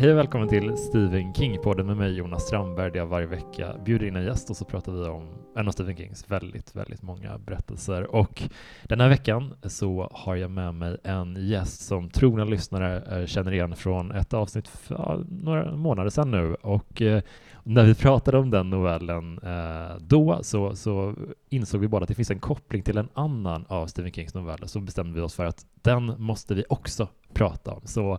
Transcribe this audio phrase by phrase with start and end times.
[0.00, 4.06] Hej och välkommen till Stephen King-podden med mig Jonas Strandberg där jag varje vecka bjuder
[4.06, 7.38] in en gäst och så pratar vi om en av Stephen Kings väldigt, väldigt många
[7.38, 8.14] berättelser.
[8.14, 8.42] Och
[8.82, 13.52] den här veckan så har jag med mig en gäst som trogna lyssnare eh, känner
[13.52, 16.54] igen från ett avsnitt för några månader sedan nu.
[16.54, 17.22] Och eh,
[17.64, 21.14] när vi pratade om den novellen eh, då så, så
[21.48, 24.66] insåg vi båda att det finns en koppling till en annan av Stephen Kings noveller.
[24.66, 27.80] Så bestämde vi oss för att den måste vi också prata om.
[27.84, 28.18] Så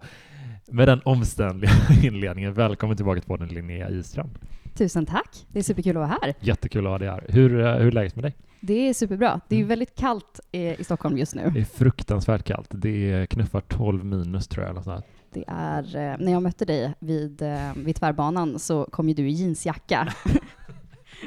[0.67, 1.71] med den omständliga
[2.03, 4.29] inledningen, välkommen tillbaka till podden Linnea Istrand.
[4.73, 5.45] Tusen tack.
[5.51, 6.34] Det är superkul att vara här.
[6.39, 7.25] Jättekul att ha dig här.
[7.29, 8.35] Hur, eh, hur är läget med dig?
[8.59, 9.39] Det är superbra.
[9.47, 9.67] Det är Mm.
[9.70, 11.51] väldigt kallt eh, i Stockholm just nu.
[11.53, 12.67] Det är fruktansvärt kallt.
[12.71, 14.77] Det är knuffar 12 minus tror jag.
[14.77, 15.01] Eller.
[15.34, 17.43] Det är, eh, när jag mötte dig vid,
[17.75, 20.13] vid tvärbanan så kom ju du i jeansjacka.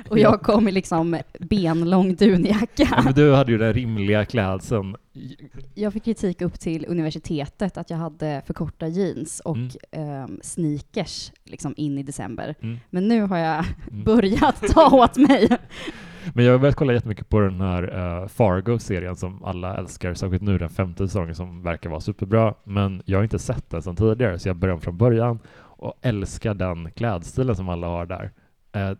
[0.08, 3.02] Och jag kom i liksom benlång Ja, dunjacka.
[3.04, 4.96] men du hade ju den rimliga klädseln.
[5.74, 9.70] Jag fick kritik upp till universitetet att jag hade för korta jeans och Mm.
[9.92, 12.54] ehm, sneakers liksom in i december.
[12.62, 12.78] Mm.
[12.90, 14.04] Men nu har jag Mm.
[14.04, 15.48] börjat ta åt mig.
[16.34, 17.82] Men jag har börjat kolla jättemycket på den här
[18.22, 22.54] uh, Fargo-serien som alla älskar, särskilt nu den femte säsongen som verkar vara superbra.
[22.64, 25.94] Men jag har inte sett den sedan tidigare, så jag börjar om från början och
[26.02, 28.30] älskar den klädstilen som alla har där.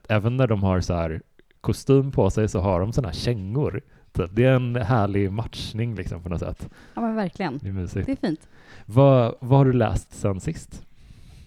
[0.09, 1.23] Även när de har så här
[1.61, 3.81] kostym på sig så har de såna här kängor.
[4.13, 4.31] Typ.
[4.33, 6.69] Det är en härlig matchning liksom på något sätt.
[6.95, 7.59] Ja men verkligen.
[7.63, 8.07] Det är mysigt.
[8.07, 8.49] Det är fint.
[8.87, 10.87] Vad, vad har du läst sen sist?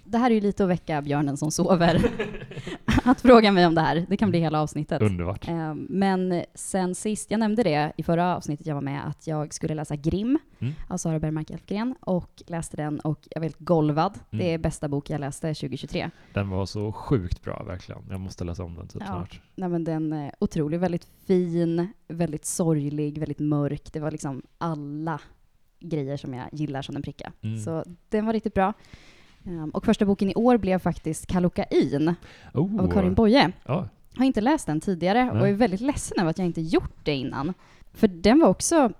[0.03, 2.01] Det här är ju lite att väcka björnen som sover.
[3.11, 4.05] att fråga mig om det här.
[4.09, 5.01] Det kan bli hela avsnittet.
[5.01, 5.47] Underbart.
[5.47, 9.53] Eh, Men sen sist, jag nämnde det i förra avsnittet jag var med, att jag
[9.53, 10.73] skulle läsa Grimm Mm.
[10.89, 14.19] av Sara Bergmark Elfgren och läste den och jag var helt golvad.
[14.29, 14.61] Det är Mm.
[14.61, 16.09] bästa bok jag läste 2023.
[16.33, 18.01] Den var så sjukt bra verkligen.
[18.09, 19.07] Jag måste läsa om den typ Ja.
[19.07, 19.41] snart.
[19.55, 23.93] Nej, men den är otrolig, väldigt fin, väldigt sorglig, väldigt mörk.
[23.93, 25.21] Det var liksom alla
[25.79, 27.31] grejer som jag gillar som den pricka.
[27.41, 27.59] Mm.
[27.59, 28.73] Så den var riktigt bra.
[29.47, 32.15] Um, och första boken i år blev faktiskt Kallocain
[32.53, 32.81] Oh.
[32.81, 33.51] av Karin Boye.
[33.65, 33.87] Ja.
[34.15, 35.41] har inte läst den tidigare Nej.
[35.41, 37.53] och är väldigt ledsen över att jag inte gjort det innan.
[37.93, 38.91] För den var också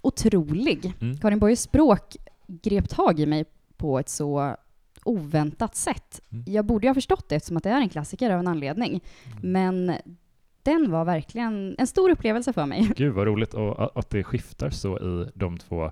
[0.00, 0.92] otrolig.
[1.00, 1.16] Mm.
[1.18, 2.16] Karin Boyes språk
[2.46, 3.44] grep tag i mig
[3.76, 4.56] på ett så
[5.04, 6.20] oväntat sätt.
[6.30, 6.44] Mm.
[6.48, 9.00] Jag borde ju ha förstått det eftersom att det är en klassiker av en anledning.
[9.24, 9.52] Mm.
[9.52, 9.96] Men
[10.62, 12.92] den var verkligen en stor upplevelse för mig.
[12.96, 15.90] Gud vad roligt och att det skiftar så i de två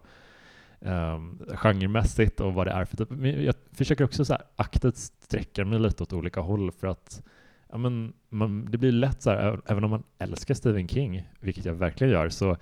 [0.84, 3.10] um, genremässigt och vad det är för typ.
[3.10, 7.22] Men jag försöker också så här aktivt sträcka mig lite åt olika håll för att
[7.68, 11.64] ja, men, man, det blir lätt så här, även om man älskar Stephen King, vilket
[11.64, 12.56] jag verkligen gör, så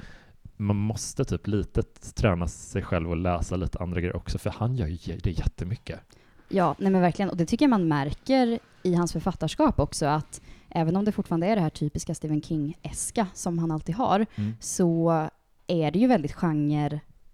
[0.56, 1.82] man måste typ lite
[2.14, 6.00] träna sig själv och läsa lite andra grejer också, för han gör ju det jättemycket.
[6.48, 7.30] Ja, nej men verkligen.
[7.30, 11.46] Och det tycker jag man märker i hans författarskap också, att även om det fortfarande
[11.46, 14.52] är det här typiska Stephen King-eska som han alltid har, Mm.
[14.60, 15.10] så
[15.66, 16.32] är det ju väldigt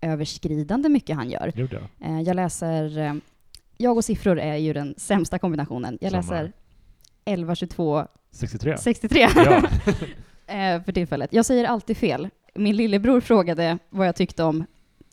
[0.06, 1.52] genreöverskridande mycket han gör.
[1.56, 2.10] Gjorde jag.
[2.10, 3.14] Eh, Jag läser, eh,
[3.76, 5.98] jag och siffror är ju den sämsta kombinationen.
[6.00, 6.52] Jag läser
[7.24, 8.76] 11, 22, 63.
[8.78, 9.56] 63 Ja.
[10.54, 11.32] eh, för tillfället.
[11.32, 12.28] Jag säger alltid fel.
[12.54, 14.56] Min lillebror frågade vad jag tyckte om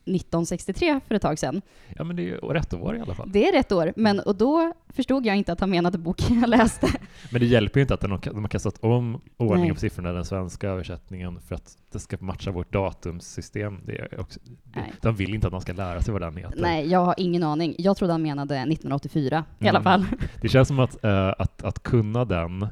[0.06, 1.62] 1963 för ett tag sedan.
[1.96, 3.32] ja, men det är ju rätt år i alla fall.
[3.32, 6.50] Det är rätt år, men och då förstod jag inte att han menade boken jag
[6.50, 6.88] läste.
[7.32, 9.74] Men det hjälper ju inte att den har, de har kastat om ordningen Nej.
[9.74, 13.80] på siffrorna i den svenska översättningen för att det ska matcha vårt datumsystem.
[13.86, 14.40] Det är också,
[14.76, 14.94] Nej.
[15.02, 16.62] de vill inte att man ska lära sig vad den heter.
[16.62, 17.76] Nej, jag har ingen aning.
[17.78, 19.84] Jag trodde han menade 1984 i alla Mm.
[19.84, 20.06] fall.
[20.42, 22.68] Det känns som att, eh, att, att kunna den, eh,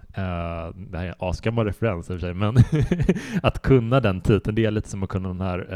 [0.75, 2.55] det här är en asgammal referens i och för sig, men
[3.43, 5.73] att kunna den titeln, det är lite som att kunna den här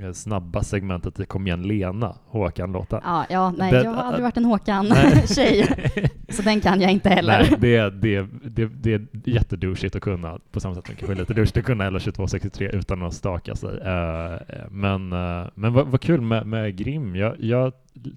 [0.00, 3.00] eh, snabba segmentet i Kom igen Lena, Håkan-låten.
[3.04, 4.44] Ja, ja nej, Det- jag har aldrig varit en.
[4.44, 5.66] Håkan-tjej,
[6.28, 7.38] så den kan jag inte heller.
[7.38, 11.18] Nej, det, är- det, det, det är jättedouchigt att kunna, på samma sätt som kanske
[11.18, 13.78] lite douchigt att kunna eller 2263 utan att staka sig.
[13.78, 14.36] Eh,
[14.70, 17.16] men eh, men vad, vad kul med, med Grim.
[17.16, 17.72] Jag, jag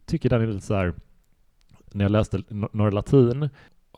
[0.06, 0.94] tycker den är lite så här,
[1.92, 3.50] när jag läste Norr Norra Latin,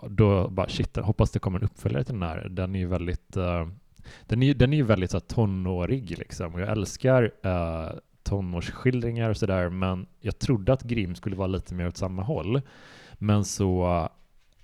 [0.09, 2.47] då bara shit, hoppas det kommer en uppföljare till den här.
[2.49, 3.67] Den är ju väldigt, eh,
[4.27, 6.53] den är, den är ju väldigt så här, tonårig liksom.
[6.53, 7.91] Och jag älskar uh,
[8.23, 12.61] tonårsskildringar och sådär, men jag trodde att Grim skulle vara lite mer åt samma håll.
[13.17, 14.09] Men så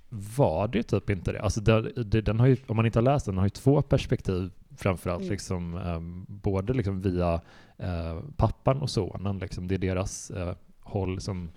[0.10, 1.42] var det typ inte det.
[1.42, 3.50] Alltså det, det, den har ju, om man inte har läst den, den har ju
[3.50, 5.31] två perspektiv framförallt, Mm.
[5.31, 7.42] liksom, ehm, både liksom via
[7.78, 9.40] eh, pappan och sonen.
[9.40, 11.50] Liksom, det är deras eh, håll som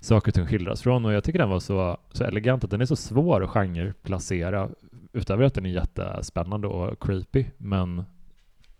[0.00, 1.04] saker och ting skildras från.
[1.04, 4.68] Och jag tycker den var så, så elegant att den är så svår att genreplacera,
[5.12, 7.44] utöver att den är jättespännande och creepy.
[7.58, 8.04] Men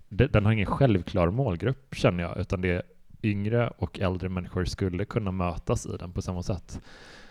[0.09, 2.83] det, den har ingen självklar målgrupp känner jag, utan det är
[3.23, 6.81] yngre och äldre människor skulle kunna mötas i den på samma sätt.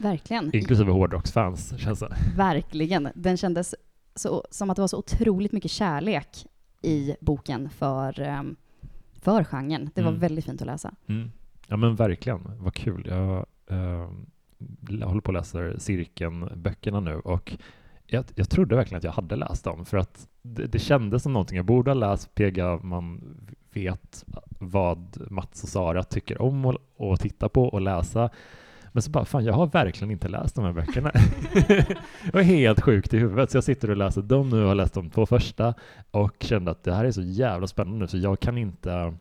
[0.02, 0.56] Verkligen.
[0.56, 2.16] Inklusive hårdrocksfans, känns det.
[2.38, 3.10] Verkligen.
[3.16, 3.76] Den kändes
[4.16, 6.46] så, som att det var så otroligt mycket kärlek
[6.82, 8.56] i boken för, ehm,
[9.22, 9.90] för genren.
[9.96, 10.20] Det var Mm.
[10.22, 10.94] väldigt fint att läsa.
[11.08, 11.32] Mm.
[11.68, 13.06] Ja men verkligen, vad kul.
[13.10, 14.10] Jag, eh,
[14.90, 17.58] jag håller på och läser cirkeln-böckerna nu och
[18.06, 21.34] jag, jag trodde verkligen att jag hade läst dem för att det, det kändes som
[21.34, 22.36] någonting jag borde ha läst.
[22.36, 23.22] PGA, man
[23.74, 24.26] vet
[24.60, 28.30] vad Mats och Sara tycker om att och titta på och läsa.
[28.92, 31.12] Men så bara, fan jag har verkligen inte läst de här böckerna.
[32.26, 34.76] jag var helt sjukt i huvudet, så jag sitter och läser dem nu och har
[34.76, 35.74] läst de två första
[36.12, 39.14] och kände att det här är så jävla spännande nu så jag kan inte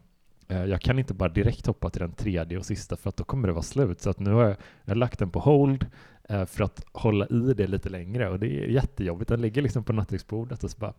[0.49, 3.25] eh, jag kan inte bara direkt hoppa till den tredje och sista för att då
[3.25, 4.01] kommer det vara slut.
[4.01, 5.87] Så att nu har jag, jag har lagt den på hold
[6.29, 9.29] eh, för att hålla i det lite längre och det är jättejobbigt.
[9.29, 10.93] Den ligger liksom på nattduksbordet och så bara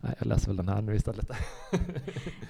[0.00, 1.30] Nej, jag läser väl den här nu istället.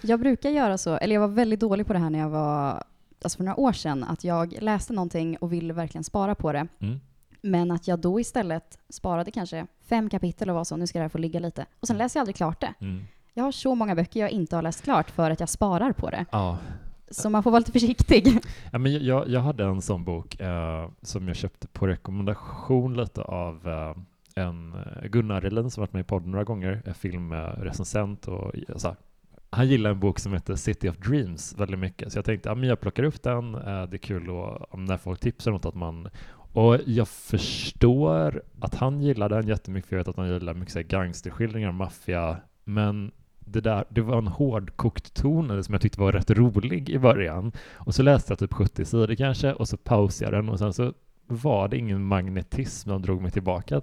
[0.01, 2.83] jag brukar göra så, eller jag var väldigt dålig på det här när jag var,
[3.23, 6.67] alltså för några år sedan, att jag läste någonting och ville verkligen spara på det.
[6.79, 7.01] Mm.
[7.41, 11.05] Men att jag då istället sparade kanske fem kapitel och var så, nu ska det
[11.05, 11.67] här få ligga lite.
[11.81, 12.75] Och sen läser jag aldrig klart det.
[12.81, 13.05] Mm.
[13.35, 16.11] Jag har så många böcker jag inte har läst klart för att jag sparar på
[16.11, 16.27] det.
[16.31, 16.59] Ja.
[17.11, 18.39] Så man får vara lite försiktig.
[18.73, 23.23] Ja, men jag, jag hade en sån bok eh, som jag köpte på rekommendation lite
[23.23, 23.95] av eh,
[24.45, 28.97] en eh, Gunnar Relin som varit med i podden några gånger, filmrecensent och alltså,
[29.57, 32.59] han gillar en bok som heter City of Dreams väldigt mycket, så jag tänkte att
[32.59, 35.75] ja, jag plockar upp den, eh, det är kul och, när folk tipsar något att
[35.75, 36.09] man
[36.53, 40.89] och jag förstår att han gillar den jättemycket, för jag vet att han gillar mycket
[40.89, 46.31] gangsterskildringar, maffia, men det, där, det var en hårdkokt ton som jag tyckte var rätt
[46.31, 47.53] rolig i början.
[47.75, 50.49] Och så läste jag typ 70 sidor kanske, och så pausade jag den.
[50.49, 50.93] Och sen så
[51.27, 53.81] var det ingen magnetism som drog mig tillbaka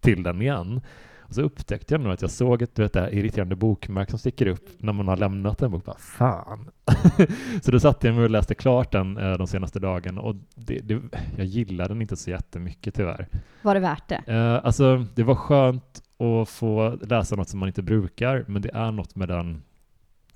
[0.00, 0.80] till den igen.
[1.28, 4.18] Och så upptäckte jag nog att jag såg ett du vet, det irriterande bokmärke som
[4.18, 5.84] sticker upp när man har lämnat en bok.
[5.84, 6.70] Bara, Fan!
[7.62, 10.78] så då satte jag mig och läste klart den eh, de senaste dagarna och det,
[10.78, 11.00] det,
[11.36, 13.28] jag gillade den inte så jättemycket tyvärr.
[13.62, 14.22] Var det värt det?
[14.26, 18.70] Eh, alltså, det var skönt att få läsa något som man inte brukar, men det
[18.74, 19.62] är något med den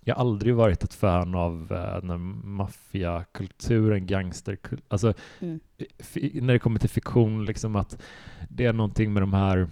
[0.09, 1.73] jag har aldrig varit ett fan av
[2.05, 4.85] uh, maffiakulturen, gangsterkulturen.
[4.89, 5.61] Alltså, mm.
[6.35, 8.03] när det kommer till fiktion, liksom att
[8.49, 9.69] det är någonting med de här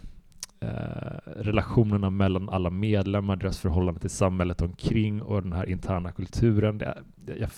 [1.27, 6.79] relationerna mellan alla medlemmar, deras förhållande till samhället omkring och den här interna kulturen.
[6.79, 7.51] Det, jag,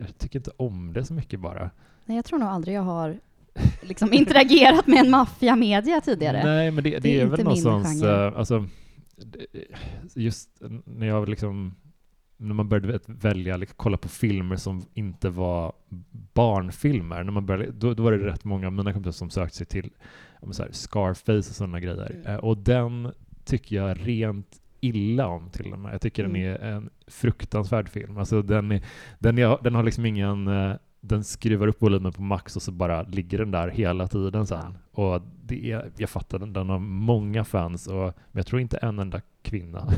[0.00, 1.70] jag, tycker inte om det så mycket bara.
[2.04, 3.18] Nej, jag tror nog aldrig jag har
[3.82, 6.44] liksom interagerat med en maffiamedia tidigare.
[6.44, 8.66] Nej, men det, det, det är, är väl någonstans, uh, alltså,
[10.14, 11.74] just när jag liksom
[12.36, 15.72] när man började välja, liksom, kolla på filmer som inte var
[16.34, 19.56] barnfilmer, när man började, då, då var det rätt många av mina kompisar som sökte
[19.56, 19.90] sig till
[20.52, 22.10] så här, Scarface och sådana grejer.
[22.10, 22.26] Mm.
[22.26, 23.12] Eh, och den
[23.44, 25.94] tycker jag rent illa om till och med.
[25.94, 26.32] Jag tycker mm.
[26.32, 28.18] den är en fruktansvärd film.
[28.18, 28.82] Alltså den, är,
[29.18, 32.72] den, är, den har liksom ingen eh, den skruvar upp volymen på max och så
[32.72, 34.78] bara ligger den där hela tiden sen.
[34.92, 38.76] Och det är, jag fattar, den, den har många fans, och, men jag tror inte
[38.76, 39.92] en enda kvinna.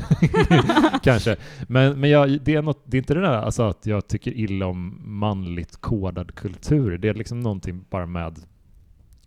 [1.03, 1.37] Kanske.
[1.67, 4.31] Men, men jag, det, är något, det är inte det där alltså att jag tycker
[4.31, 6.97] illa om manligt kodad kultur.
[6.97, 8.39] Det är liksom någonting bara med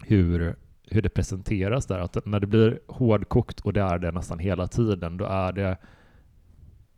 [0.00, 0.56] hur,
[0.90, 1.98] hur det presenteras där.
[1.98, 5.76] Att när det blir hårdkokt, och det är det nästan hela tiden, då är det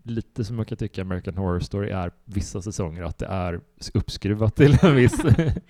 [0.05, 3.61] lite som jag kan tycka American Horror Story är vissa säsonger, att det är
[3.95, 5.21] uppskruvat till en viss...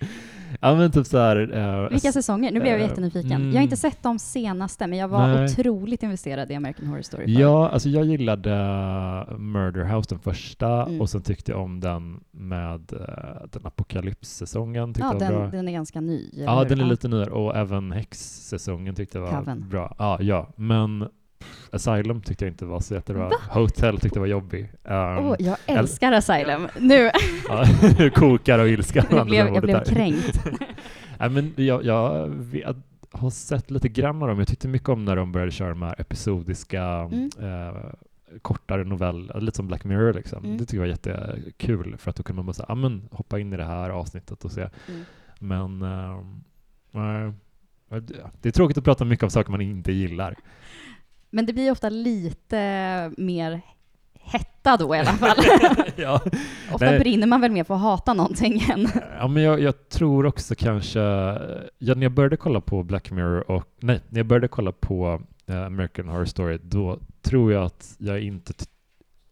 [0.61, 2.51] ja men typ så här, uh, Vilka säsonger?
[2.51, 3.31] Nu blev jag uh, jättenyfiken.
[3.31, 5.45] Mm, jag har inte sett de senaste, men jag var nej.
[5.45, 7.25] otroligt investerad i American Horror Story.
[7.27, 8.51] Ja, alltså jag gillade
[9.37, 11.01] Murder House, den första, mm.
[11.01, 12.99] och sen tyckte jag om den med uh,
[13.51, 14.93] den Apocalypse-säsongen.
[14.97, 16.29] Ja, den, den, är ganska ny.
[16.33, 19.69] Ja, den är lite nyare, och även Häx-säsongen tyckte jag var Coven.
[19.69, 19.95] bra.
[19.97, 21.05] Ja, ja, men
[21.71, 23.29] Asylum tyckte jag inte var så jättebra.
[23.29, 23.35] Va?
[23.49, 24.71] Hotel tyckte jag var jobbig.
[24.83, 26.67] Um, oh, jag älskar Asylum.
[26.79, 27.11] Nu...
[27.47, 27.65] ja,
[28.15, 29.05] kokar och ilska.
[29.09, 30.45] jag blev, jag blev kränkt.
[31.19, 32.75] Nej, men jag, jag, jag,
[33.11, 34.39] har sett lite grann av dem.
[34.39, 37.29] Jag tyckte mycket om när de började köra de här episodiska mm.
[37.39, 37.75] eh,
[38.41, 40.45] kortare noveller, lite som Black Mirror liksom.
[40.45, 40.57] Mm.
[40.57, 43.39] Det tycker jag var jättekul för att då kunde man bara säga, ah, men, hoppa
[43.39, 44.69] in i det här avsnittet och se.
[44.87, 45.01] Mm.
[45.39, 47.33] Men uh,
[48.41, 50.35] det är tråkigt att prata mycket om saker man inte gillar.
[51.35, 53.61] Men det blir ofta lite mer
[54.13, 55.37] hetta då i alla fall.
[55.95, 56.21] ja.
[56.71, 56.99] Ofta Nej.
[56.99, 58.87] brinner man väl mer för att hata någonting än...
[59.19, 60.99] Ja, men jag, jag, tror också kanske...
[60.99, 63.67] Ja, när jag började kolla på Black Mirror och...
[63.79, 68.19] Nej, när jag började kolla på uh, American Horror Story, då tror jag att jag
[68.19, 68.53] inte...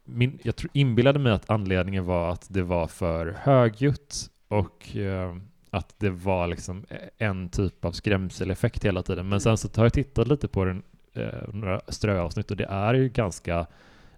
[0.05, 5.35] Min, jag tror, inbillade mig att anledningen var att det var för högljutt och uh,
[5.69, 6.85] att det var liksom
[7.17, 9.29] en typ av skrämseleffekt hela tiden.
[9.29, 10.83] Men sen så har jag tittat lite på den
[11.13, 13.65] eh, några ströavsnitt och det är ju ganska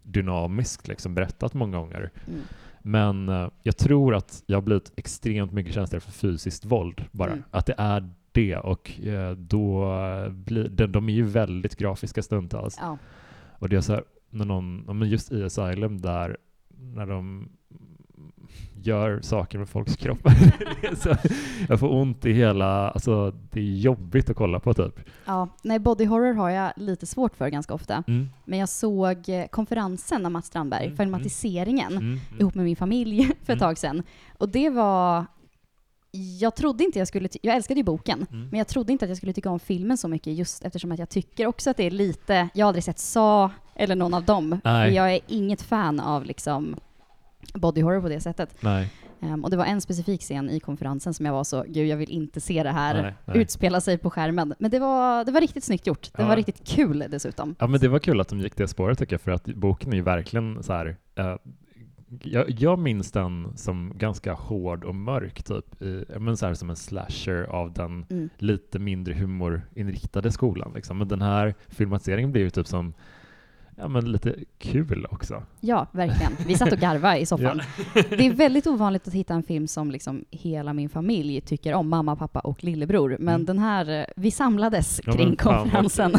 [0.04, 2.12] dynamiskt liksom, berättat många gånger.
[2.28, 2.42] Mm.
[2.82, 7.32] Men eh, jag tror att jag har blivit extremt mycket känsligare för fysiskt våld bara.
[7.32, 7.44] Mm.
[7.52, 9.98] Att det är det och eh, då
[10.30, 12.78] blir de, de är ju väldigt grafiska stundtals.
[12.82, 12.98] Ja.
[13.60, 16.38] Och det är så här, när någon, just i Asylum där,
[16.68, 17.50] när de
[18.84, 20.34] gör saker med folks kroppar.
[21.70, 25.00] jag får ont i hela, alltså det är jobbigt att kolla på typ.
[25.26, 28.04] Ja, nej body horror har jag lite svårt för ganska ofta.
[28.08, 28.30] Mm.
[28.46, 32.04] Men jag såg eh, konferensen av Mats Strandberg, Mm, filmatiseringen, Mm.
[32.06, 32.20] Mm.
[32.40, 33.60] ihop med min familj för ett Mm.
[33.60, 34.04] tag sedan.
[34.38, 35.26] Och det var...
[36.40, 37.30] Jag trodde inte jag skulle...
[37.42, 38.48] Jag älskade ju boken, Mm.
[38.50, 41.00] men jag trodde inte att jag skulle tycka om filmen så mycket just eftersom att
[41.00, 42.50] jag tycker också att det är lite...
[42.54, 44.60] Jag har aldrig sett Sa eller någon av dem.
[44.64, 44.94] Nej.
[44.94, 46.76] Jag är inget fan av liksom
[47.54, 48.56] body horror på det sättet.
[49.22, 51.98] Ehm, och det var en specifik scen i konferensen som jag var så, gud jag
[51.98, 53.38] vill inte se det här nej, nej.
[53.42, 54.54] utspela sig på skärmen.
[54.60, 56.10] Men det var, det var riktigt snyggt gjort.
[56.16, 56.28] Det Ja.
[56.28, 57.56] var riktigt kul dessutom.
[57.60, 59.92] Ja men det var kul att de gick det spåret tycker jag, för att boken
[59.94, 60.98] är ju verkligen så här.
[61.16, 61.36] eh,
[62.24, 65.82] jag, jag minns den som ganska hård och mörk, typ.
[65.82, 68.30] I, men så här, som en slasher av den Mm.
[68.38, 70.72] lite mindre humorinriktade skolan.
[70.76, 70.98] Liksom.
[70.98, 72.94] Men den här filmatiseringen blir ju typ som
[73.76, 75.44] ja, men lite kul också.
[75.62, 76.32] Ja, verkligen.
[76.48, 77.62] Vi satt och garvade i soffan.
[77.94, 81.90] Det är väldigt ovanligt att hitta en film som liksom hela min familj tycker om,
[81.90, 83.18] mamma, pappa och lillebror.
[83.20, 83.46] Men Mm.
[83.46, 86.14] den här, eh, vi samlades Ja, kring men konferensen.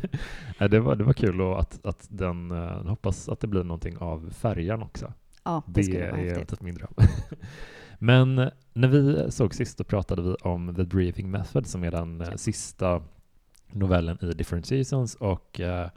[0.58, 3.64] ja, det, var, det var kul och att, att den, eh, hoppas att det blir
[3.64, 5.12] någonting av färjan också.
[5.44, 6.60] ja, det, Det, skulle vara är häftigt.
[6.60, 6.92] min dröm.
[7.98, 11.90] Men eh, när vi såg sist då pratade vi om The Breathing Method som är
[11.90, 13.02] den sista
[13.72, 15.88] novellen i Different Seasons och eh,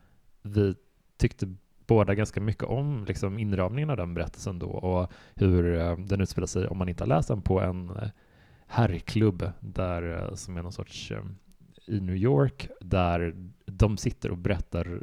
[0.42, 0.76] vi
[1.18, 1.56] tyckte
[1.88, 6.48] båda ganska mycket om liksom, inramningen av den berättelsen då och hur eh, den utspelar
[6.48, 8.10] sig, om man inte har läst den, på en eh,
[8.68, 11.12] herrklubb där, eh, som är någon sorts
[11.86, 15.02] i New York där de sitter och berättar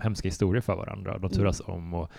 [0.00, 1.18] hemska historier för varandra.
[1.18, 2.12] De turas om och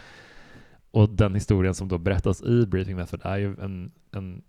[0.93, 4.41] och den historien som då berättas i Briefing Method är ju en, en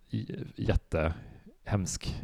[0.56, 2.22] jättehemsk.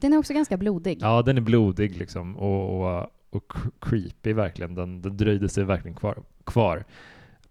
[0.00, 0.98] Den är också ganska blodig.
[1.00, 4.74] ja, den är blodig liksom och, och, och cr- creepy verkligen.
[4.74, 6.84] Den, den dröjde sig verkligen kvar, kvar.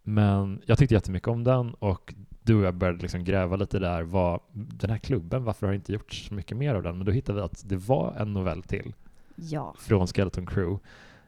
[0.04, 4.04] Men jag tyckte jättemycket om den och du och jag började liksom gräva lite där.
[4.04, 6.98] Vad, den här klubben, varför har det inte gjorts så mycket mer av den?
[6.98, 8.94] Men då hittade vi att det var en novell till
[9.36, 9.76] Ja.
[9.78, 10.80] från Skeleton Crew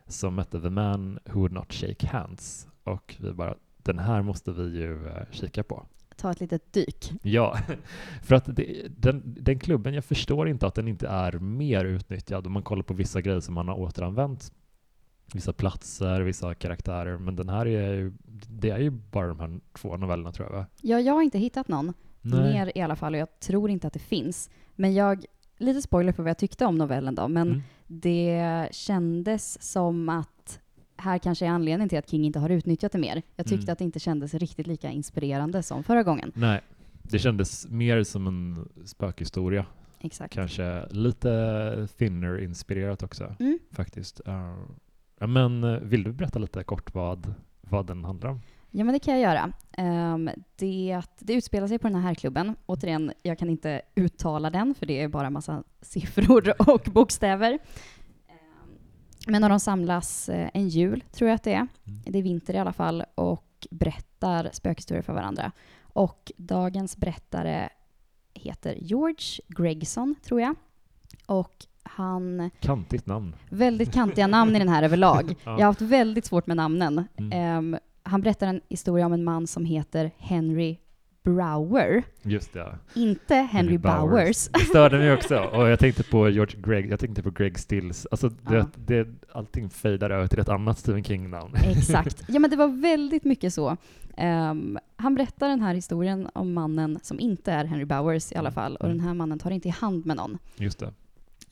[0.08, 2.68] som hette The Man Who Would Not Shake Hands.
[2.84, 5.86] Och vi bara, den här måste vi ju eh, kika på.
[6.22, 7.12] Ta ett litet dyk.
[7.24, 7.58] Ja,
[8.24, 12.48] för att det, den, den klubben, jag förstår inte att den inte är mer utnyttjad
[12.48, 14.54] om man kollar på vissa grejer som man har återanvänt.
[15.34, 18.14] Vissa platser, vissa karaktärer, men den här är ju,
[18.50, 20.66] det är ju bara de här två novellerna tror jag?
[20.82, 22.54] Ja, jag har inte hittat någon Nej.
[22.54, 24.50] mer i alla fall och jag tror inte att det finns.
[24.76, 25.26] Men jag,
[25.58, 27.62] lite spoiler på vad jag tyckte om novellen då, men Mm.
[27.88, 30.41] det kändes som att
[31.02, 33.22] här kanske är anledningen till att King inte har utnyttjat det mer.
[33.36, 33.74] Jag tyckte Mm.
[33.74, 36.32] att det inte kändes riktigt lika inspirerande som förra gången.
[36.36, 36.62] Nej,
[37.04, 39.66] det kändes mer som en spökhistoria.
[40.00, 40.34] Exakt.
[40.34, 43.60] Kanske lite thinner-inspirerat också Mm.
[43.72, 44.22] faktiskt.
[44.28, 48.42] Uh, men eh, vill du berätta lite kort vad, vad den handlar om?
[48.72, 49.54] Ja, men det kan jag göra.
[49.78, 52.56] Ehm, det, det utspelar sig på den här herrklubben.
[52.66, 57.60] Återigen, jag kan inte uttala den, för det är bara massa siffror och bokstäver.
[59.28, 62.02] Men när de samlas eh, en jul, tror jag att det är, Mm.
[62.06, 65.52] det är vinter i alla fall, och berättar spökhistorier för varandra.
[65.94, 67.70] Och dagens berättare
[68.34, 70.56] heter George Gregson, tror jag.
[71.26, 73.36] Och han Kantigt namn.
[73.50, 75.36] Väldigt kantiga namn i den här överlag.
[75.44, 75.52] Ja.
[75.52, 77.08] Jag har haft väldigt svårt med namnen.
[77.18, 77.32] Mm.
[77.34, 80.78] Ehm, han berättar en historia om en man som heter Henry
[81.24, 82.04] Brower.
[82.22, 82.78] Just det.
[82.96, 84.48] Inte Henry, Bowers.
[84.48, 85.38] Det störde mig också.
[85.54, 88.08] Och jag tänkte på George Greg, jag tänkte på Greg Stills.
[88.12, 88.66] Alltså det, Ja.
[88.76, 91.54] det, allting fejdar över till ett annat Stephen King-namn.
[91.56, 92.24] Exakt.
[92.28, 93.78] Ja, men det var väldigt mycket så.
[94.18, 98.50] Ehm, han berättar den här historien om mannen som inte är Henry Bowers i alla
[98.50, 98.54] Mm.
[98.56, 98.76] fall.
[98.76, 98.98] Och Mm.
[98.98, 100.38] den här mannen tar inte i hand med någon.
[100.56, 100.94] Just det.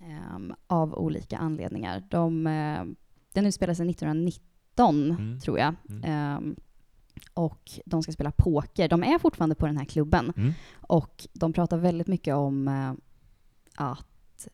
[0.02, 2.04] ehm, av olika anledningar.
[2.10, 2.84] De, eh,
[3.34, 5.40] den utspelar sig 1919, Mm.
[5.40, 5.76] tror jag.
[5.90, 6.04] Mm.
[6.04, 6.56] Ehm,
[7.34, 8.88] och de ska spela poker.
[8.90, 10.34] De är fortfarande på den här klubben.
[10.38, 10.54] Mm.
[10.74, 12.94] Och de pratar väldigt mycket om eh,
[13.76, 14.48] att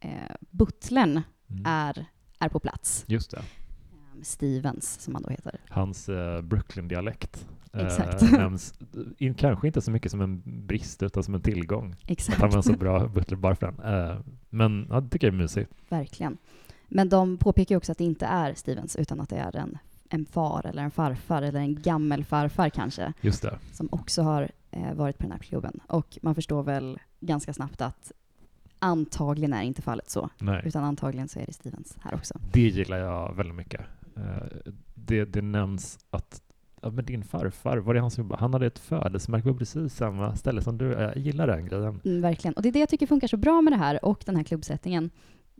[0.00, 1.62] eh, butlern Mm.
[1.66, 2.06] är,
[2.38, 3.04] är på plats.
[3.08, 3.36] Just det.
[3.38, 5.60] Ehm, Stevens, som han då heter.
[5.68, 8.74] Hans eh, Brooklyn-dialekt eh, nämns
[9.18, 11.90] in, kanske inte så mycket som en brist utan som en tillgång.
[12.02, 12.40] Att Exakt.
[12.40, 13.94] han var så bra butler bara för den.
[13.94, 14.16] Eh,
[14.50, 15.70] men ja, det tycker jag är mysigt.
[15.88, 16.36] Verkligen.
[16.88, 19.78] Men de påpekar också att det inte är Stevens, utan att det är en,
[20.14, 23.58] en far eller en farfar eller en gammelfarfar kanske, Just det.
[23.72, 25.80] som också har eh, varit på den här klubben.
[25.86, 28.12] Och man förstår väl ganska snabbt att
[28.78, 30.62] antagligen är inte fallet så, Nej.
[30.64, 32.38] utan antagligen så är det Stevens här också.
[32.52, 33.80] Det gillar jag väldigt mycket.
[34.16, 36.42] Eh, det, det nämns att
[36.82, 38.40] ja, men din farfar, var det han som jobbade?
[38.40, 40.92] Han hade ett födelsemärke på precis samma ställe som du.
[40.92, 42.00] Jag gillar den grejen.
[42.04, 42.54] Mm, verkligen.
[42.54, 44.42] Och det är det jag tycker funkar så bra med det här och den här
[44.42, 45.10] klubbsättningen.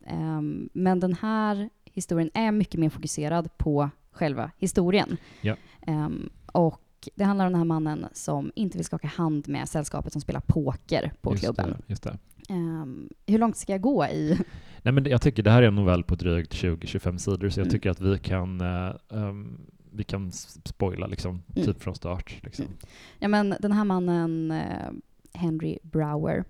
[0.06, 5.16] Ehm, men den här historien är mycket mer fokuserad på själva historien.
[5.40, 5.56] Ja.
[5.86, 6.80] Ehm, och
[7.14, 10.40] det handlar om den här mannen som inte vill skaka hand med sällskapet som spelar
[10.40, 11.68] poker på just klubben.
[11.68, 12.18] Det, just det.
[12.48, 14.38] Um, hur långt ska jag gå i?
[14.82, 17.64] Nej, men jag tycker det här är en novell på drygt 20-25 sidor, så jag
[17.66, 17.72] Mm.
[17.72, 20.32] tycker att vi kan, uh, um, vi kan
[20.64, 21.66] spoila liksom, Mm.
[21.66, 22.38] typ från start.
[22.42, 22.64] Liksom.
[22.64, 22.76] Mm.
[23.18, 24.90] Ja, men den här mannen, eh,
[25.34, 26.44] Henry Brower,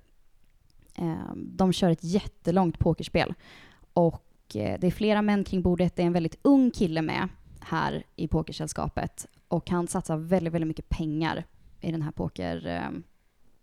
[0.98, 3.34] eh, de kör ett jättelångt pokerspel.
[3.92, 5.96] Och eh, det är flera män kring bordet.
[5.96, 7.28] Det är en väldigt ung kille med
[7.66, 9.26] här i pokersällskapet.
[9.48, 11.44] Och han satsar väldigt, väldigt mycket pengar
[11.80, 12.98] i den här poker, eh,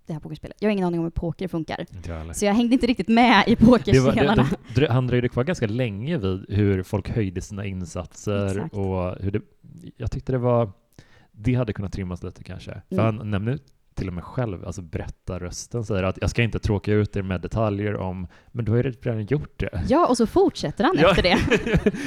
[0.05, 0.57] det här pokerspelet.
[0.59, 1.85] Jag har ingen aning om hur poker funkar.
[2.07, 2.35] Jag.
[2.35, 4.47] Så jag hängde inte riktigt med i pokerspelarna.
[4.75, 8.73] det, han dröjde kvar ganska länge vid hur folk höjde sina insatser Exakt.
[8.75, 9.41] och hur det,
[9.97, 10.71] jag tyckte det var,
[11.31, 12.81] det hade kunnat trimmas lite kanske.
[12.89, 13.05] För Mm.
[13.17, 13.59] han nämner
[14.01, 17.41] till och med själv, alltså berättarrösten säger att jag ska inte tråka ut er med
[17.41, 19.83] detaljer om, men du har ju redan gjort det.
[19.87, 21.37] Ja, och så fortsätter han efter det.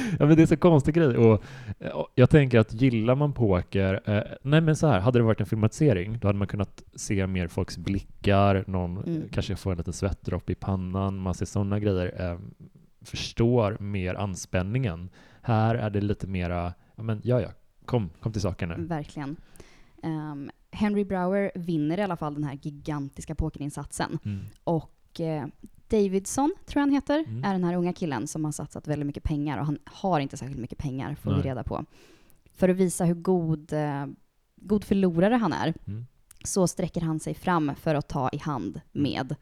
[0.19, 1.43] ja men det är så konstig grej och,
[1.93, 5.39] och jag tänker att gillar man poker, eh, nej men så här, hade det varit
[5.39, 9.23] en filmatisering då hade man kunnat se mer folks blickar, någon Mm.
[9.31, 12.39] kanske får en liten svettdropp i pannan, man ser sådana grejer, eh,
[13.01, 15.09] förstår mer anspänningen.
[15.41, 17.49] Här är det lite mera, ja men ja ja,
[17.85, 18.75] kom, kom till saken nu.
[18.77, 19.35] Verkligen.
[20.05, 24.19] Ehm, Henry Brower vinner i alla fall den här gigantiska pokerinsatsen.
[24.25, 24.45] Mm.
[24.63, 25.45] Och eh,
[25.87, 27.43] Davidson, tror jag han heter, Mm.
[27.43, 29.57] är den här unga killen som har satsat väldigt mycket pengar.
[29.59, 31.45] Och han har inte särskilt mycket pengar, får vi Nej.
[31.45, 31.85] reda på.
[32.53, 34.05] För att visa hur god, eh,
[34.55, 36.05] god förlorare han är, Mm.
[36.43, 39.35] så sträcker han sig fram för att ta i hand med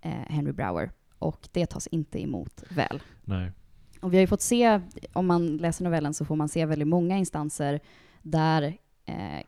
[0.00, 0.90] eh, Henry Brower.
[1.18, 3.02] Och det tas inte emot väl.
[3.24, 3.52] Nej.
[4.00, 4.80] Och vi har ju fått se,
[5.12, 7.80] om man läser novellen så får man se väldigt många instanser
[8.22, 8.76] där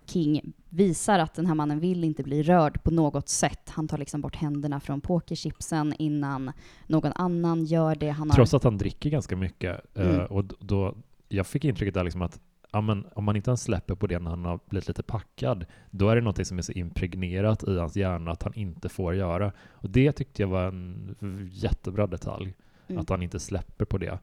[0.07, 3.69] King visar att den här mannen vill inte bli rörd på något sätt.
[3.71, 6.53] Han tar liksom bort händerna från pokerchipsen innan
[6.87, 8.09] någon annan gör det.
[8.11, 9.81] Han har, Trots att han dricker ganska mycket.
[9.97, 10.27] eh, Mm.
[10.27, 10.95] och då,
[11.29, 12.41] jag fick intrycket där liksom att
[12.73, 15.67] ja, men om man inte ens släpper på det när han har blivit lite packad,
[15.91, 19.15] då är det något som är så impregnerat i hans hjärna att han inte får
[19.15, 19.53] göra.
[19.71, 22.55] Och det tyckte jag var en jättebra detalj,
[22.89, 23.01] Mm.
[23.03, 24.19] att han inte släpper på det.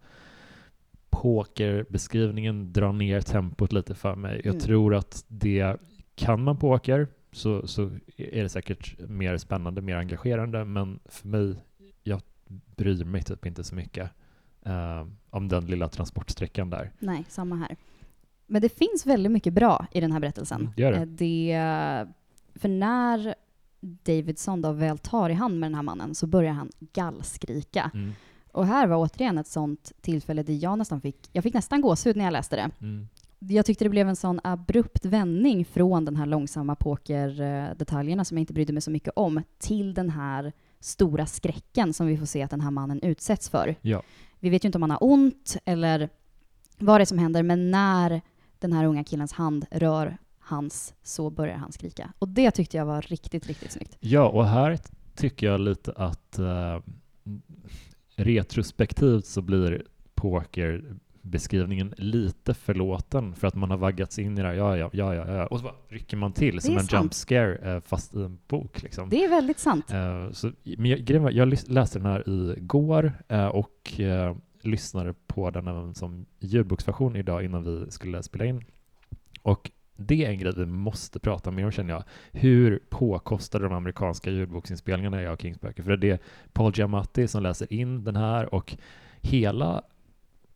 [1.21, 4.35] Pokerbeskrivningen drar ner tempot lite för mig.
[4.43, 4.59] Jag Mm.
[4.59, 5.77] tror att det,
[6.15, 7.81] kan man poker så, så
[8.17, 11.55] är det säkert mer spännande, mer engagerande, men för mig,
[12.03, 12.21] jag
[12.75, 14.09] bryr mig typ inte så mycket
[14.65, 16.91] eh, om den lilla transportsträckan där.
[16.99, 17.75] Nej, samma här.
[18.47, 20.61] Men det finns väldigt mycket bra i den här berättelsen.
[20.61, 20.97] Mm, gör det.
[20.97, 22.07] Eh, det.
[22.59, 23.35] För när
[23.81, 27.91] Davidson då väl tar i hand med den här mannen så börjar han gallskrika.
[27.93, 28.11] Mm.
[28.53, 32.15] Och här var återigen ett sånt tillfälle där jag nästan fick, jag fick nästan gåshud
[32.15, 32.71] när jag läste det.
[32.81, 33.07] Mm.
[33.39, 38.41] Jag tyckte det blev en sån abrupt vändning från den här långsamma pokerdetaljerna som jag
[38.41, 42.43] inte brydde mig så mycket om till den här stora skräcken som vi får se
[42.43, 43.75] att den här mannen utsätts för.
[43.81, 44.03] Ja.
[44.39, 46.09] Vi vet ju inte om han har ont eller
[46.77, 48.21] vad det är som händer, men när
[48.59, 52.13] den här unga killens hand rör hans så börjar han skrika.
[52.19, 53.97] Och det tyckte jag var riktigt, riktigt snyggt.
[53.99, 54.79] Ja, och här
[55.15, 56.79] tycker jag lite att eh,
[58.15, 59.83] retrospektivt så blir
[60.15, 65.15] pokerbeskrivningen lite förlåten för att man har vaggats in i det här, ja, ja, ja,
[65.15, 65.47] ja, ja.
[65.47, 66.93] och så bara rycker man till som en sant.
[66.93, 68.83] jump scare eh, fast i en bok.
[68.83, 69.09] Liksom.
[69.09, 69.91] Det är väldigt sant.
[69.91, 74.01] Eh, så, men jag, grejen var, jag läste den här igår eh, och
[74.61, 78.63] lyssnade på den även som ljudboksversion idag innan vi skulle spela in.
[79.41, 79.71] Och
[80.07, 82.03] det är en grej vi måste prata mer om känner jag.
[82.31, 85.83] Hur påkostade de amerikanska ljudboksinspelningarna är av Kings böcker.
[85.83, 86.19] För det är
[86.53, 88.77] Paul Giamatti som läser in den här och
[89.21, 89.83] hela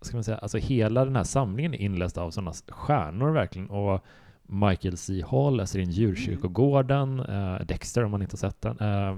[0.01, 3.69] ska man säga, alltså hela den här samlingen är inläst av sådana stjärnor verkligen.
[3.69, 4.05] Och
[4.43, 5.23] Michael C.
[5.27, 8.79] Hall läser in Djurkyrkogården, eh, Dexter om man inte har sett den.
[8.79, 9.17] Eh,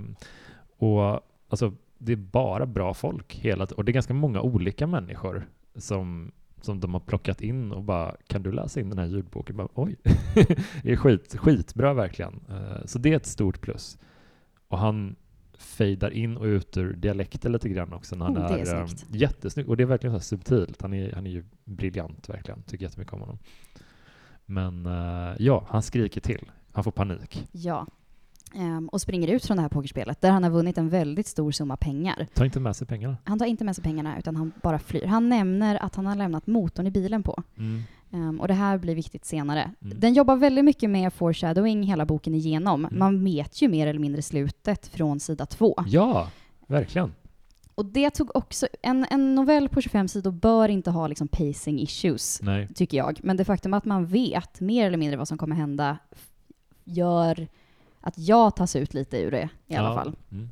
[0.78, 3.78] och alltså, det är bara bra folk hela tiden.
[3.78, 6.32] Och det är ganska många olika människor som,
[6.64, 9.58] som de har plockat in och bara kan du läsa in den här ljudboken?
[9.58, 9.96] Bara, Oj,
[10.84, 12.40] det är skit, skitbra verkligen.
[12.50, 13.98] Eh, så det är ett stort plus.
[14.68, 15.16] Och han
[15.58, 18.88] fejdar in och ut ur dialekter lite grann också när han Oh, är är, eh,
[19.10, 19.70] jättesnygg.
[19.70, 20.82] Och det är verkligen så subtilt.
[20.82, 22.62] Han är, han är ju briljant verkligen.
[22.62, 23.38] Tycker jättemycket om honom.
[24.46, 26.52] Men eh, ja, han skriker till.
[26.72, 27.48] Han får panik.
[27.52, 27.88] Ja.
[28.56, 31.52] Ehm, och springer ut från det här pokerspelet där han har vunnit en väldigt stor
[31.52, 32.28] summa pengar.
[32.34, 33.18] Ta inte med sig pengarna.
[33.24, 35.06] Han tar inte med sig pengarna utan han bara flyr.
[35.06, 37.44] Han nämner att han har lämnat motorn i bilen på.
[37.58, 37.84] Mm.
[38.12, 39.72] Ehm, och det här blir viktigt senare.
[39.82, 40.00] Mm.
[40.00, 42.86] Den jobbar väldigt mycket med foreshadowing hela boken igenom.
[42.86, 43.00] Mm.
[43.00, 45.76] Man vet ju mer eller mindre slutet från sida två.
[45.88, 46.30] Ja,
[46.68, 47.14] verkligen.
[47.76, 48.68] Och det tog också...
[48.82, 52.68] En, en novell på 25 sidor bör inte ha liksom pacing issues, Nej.
[52.76, 53.20] tycker jag.
[53.24, 55.98] Men det faktum att man vet mer eller mindre vad som kommer hända
[56.84, 57.48] gör
[58.02, 59.96] att jag tas ut lite ur det i alla Ja.
[59.96, 60.16] fall.
[60.32, 60.50] Mm.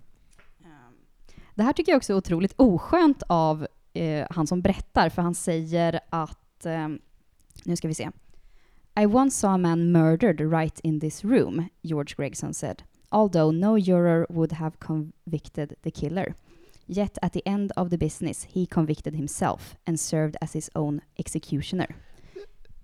[1.55, 5.35] Det här tycker jag också är otroligt oskönt av eh, han som berättar, för han
[5.35, 6.87] säger att, eh,
[7.63, 8.09] nu ska vi se,
[8.99, 13.77] I once saw a man murdered right in this room, George Gregson said, although no
[13.77, 16.33] juror would have convicted the killer.
[16.85, 21.01] Yet at the end of the business he convicted himself and served as his own
[21.17, 21.95] executioner.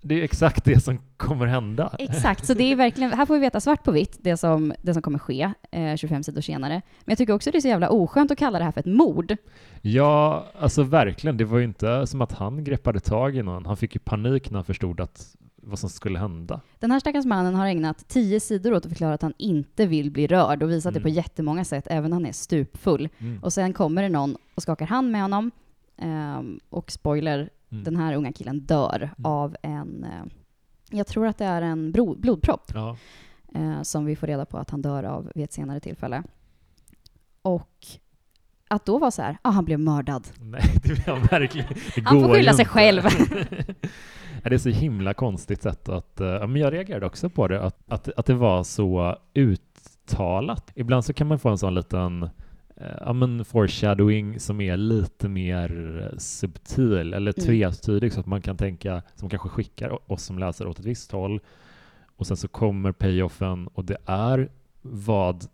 [0.06, 1.96] Det är exakt det som kommer hända.
[1.98, 4.92] Exakt, så det är verkligen, här får vi veta svart på vitt det som, det
[4.92, 6.74] som kommer ske eh, 25 sidor senare.
[6.74, 8.86] Men jag tycker också det är så jävla oskönt att kalla det här för ett
[8.86, 9.36] mord.
[9.82, 11.36] Ja, alltså verkligen.
[11.36, 13.66] Det var ju inte som att han greppade tag i någon.
[13.66, 16.60] Han fick ju panik när han förstod att vad som skulle hända.
[16.78, 20.10] Den här stackars mannen har ägnat tio sidor åt att förklara att han inte vill
[20.10, 20.94] bli rörd och visat mm.
[20.94, 21.16] det på mm.
[21.16, 23.08] jättemånga sätt, även när han är stupfull.
[23.18, 23.42] Mm.
[23.42, 25.50] Och sen kommer det någon och skakar hand med honom.
[26.02, 27.84] Um, och spoiler, mm.
[27.84, 29.12] den här unga killen dör mm.
[29.22, 30.32] av en, uh,
[30.90, 32.72] jag tror att det är en blod, blodpropp.
[32.74, 32.96] Ja.
[33.56, 36.22] Uh, som vi får reda på att han dör av vid ett senare tillfälle.
[37.42, 37.86] Och
[38.68, 40.28] att då vara så här, ah, han blev mördad.
[40.40, 41.68] Nej, det vill han verkligen.
[41.94, 43.02] Det han får skylla sig själv.
[44.42, 47.92] det är så himla konstigt sätt att, uh, men jag reagerade också på det, att,
[47.92, 50.72] att, att det var så uttalat.
[50.74, 52.28] Ibland så kan man få en sån liten
[53.00, 57.46] ja, men foreshadowing som är lite mer subtil eller mm.
[57.46, 61.12] tvetydig så att man kan tänka, som kanske skickar oss som läsare åt ett visst
[61.12, 61.40] håll
[62.16, 64.48] och sen så kommer payoffen och det är
[64.82, 65.44] vad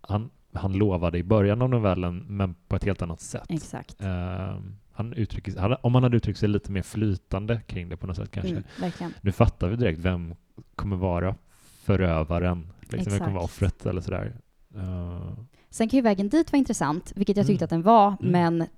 [0.00, 3.46] han, han lovade i början av novellen men på ett helt annat sätt.
[3.48, 4.02] Exakt.
[4.02, 4.58] Uh,
[4.92, 8.16] han uttrycker, han, om han hade uttryckt sig lite mer flytande kring det på något
[8.16, 8.62] sätt kanske.
[9.00, 10.34] Mm, nu fattar vi direkt vem
[10.74, 11.34] kommer vara
[11.82, 14.36] förövaren, liksom, vem kommer vara offret eller sådär.
[14.76, 15.32] Uh.
[15.72, 17.66] Sen kan ju vägen dit vara intressant, vilket jag tyckte mm.
[17.66, 18.32] att den var, mm.
[18.32, 18.68] men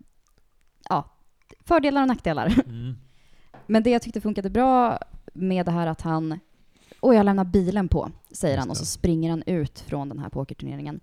[0.89, 1.11] ja,
[1.61, 2.63] fördelar och nackdelar.
[2.67, 2.95] Mm.
[3.67, 4.99] Men det jag tyckte funkade bra
[5.33, 6.39] med det här att han,
[7.01, 10.29] oj jag lämnar bilen på, säger han, och så springer han ut från den här
[10.29, 11.01] pokerturneringen.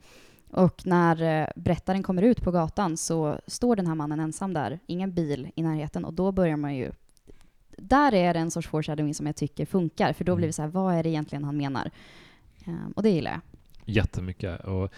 [0.51, 4.79] Och när eh, berättaren kommer ut på gatan så står den här mannen ensam där,
[4.85, 6.91] ingen bil i närheten och då börjar man ju...
[7.77, 10.53] Där är det en sorts foreshadowing som jag tycker funkar, för då blir det mm.
[10.53, 11.91] så här, vad är det egentligen han menar?
[12.67, 13.41] Um, och det gillar jag.
[13.85, 14.65] Jättemycket.
[14.65, 14.93] Och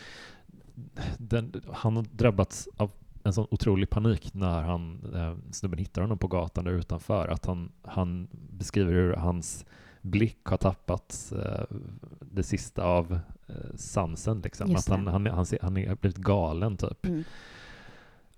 [1.17, 2.91] den, han har drabbats av
[3.23, 7.27] en sån otrolig panik när han, eh, snubben hittar honom på gatan där utanför.
[7.27, 9.65] Att han, han beskriver hur hans
[10.01, 11.77] blick har tappat eh,
[12.19, 14.41] det sista av eh, sansen.
[14.41, 14.75] Liksom.
[14.75, 17.05] Att han, han, han, han har blivit galen, typ.
[17.05, 17.23] Mm.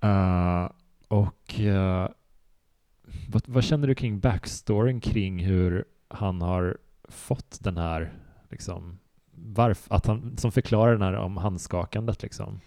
[0.04, 0.70] Uh,
[1.08, 2.08] och uh,
[3.30, 8.14] vad, vad, känner du kring backstoryn kring hur han har fått den här,
[8.50, 9.00] liksom,
[9.38, 12.60] varför, att han, som förklarar den här om handskakandet liksom?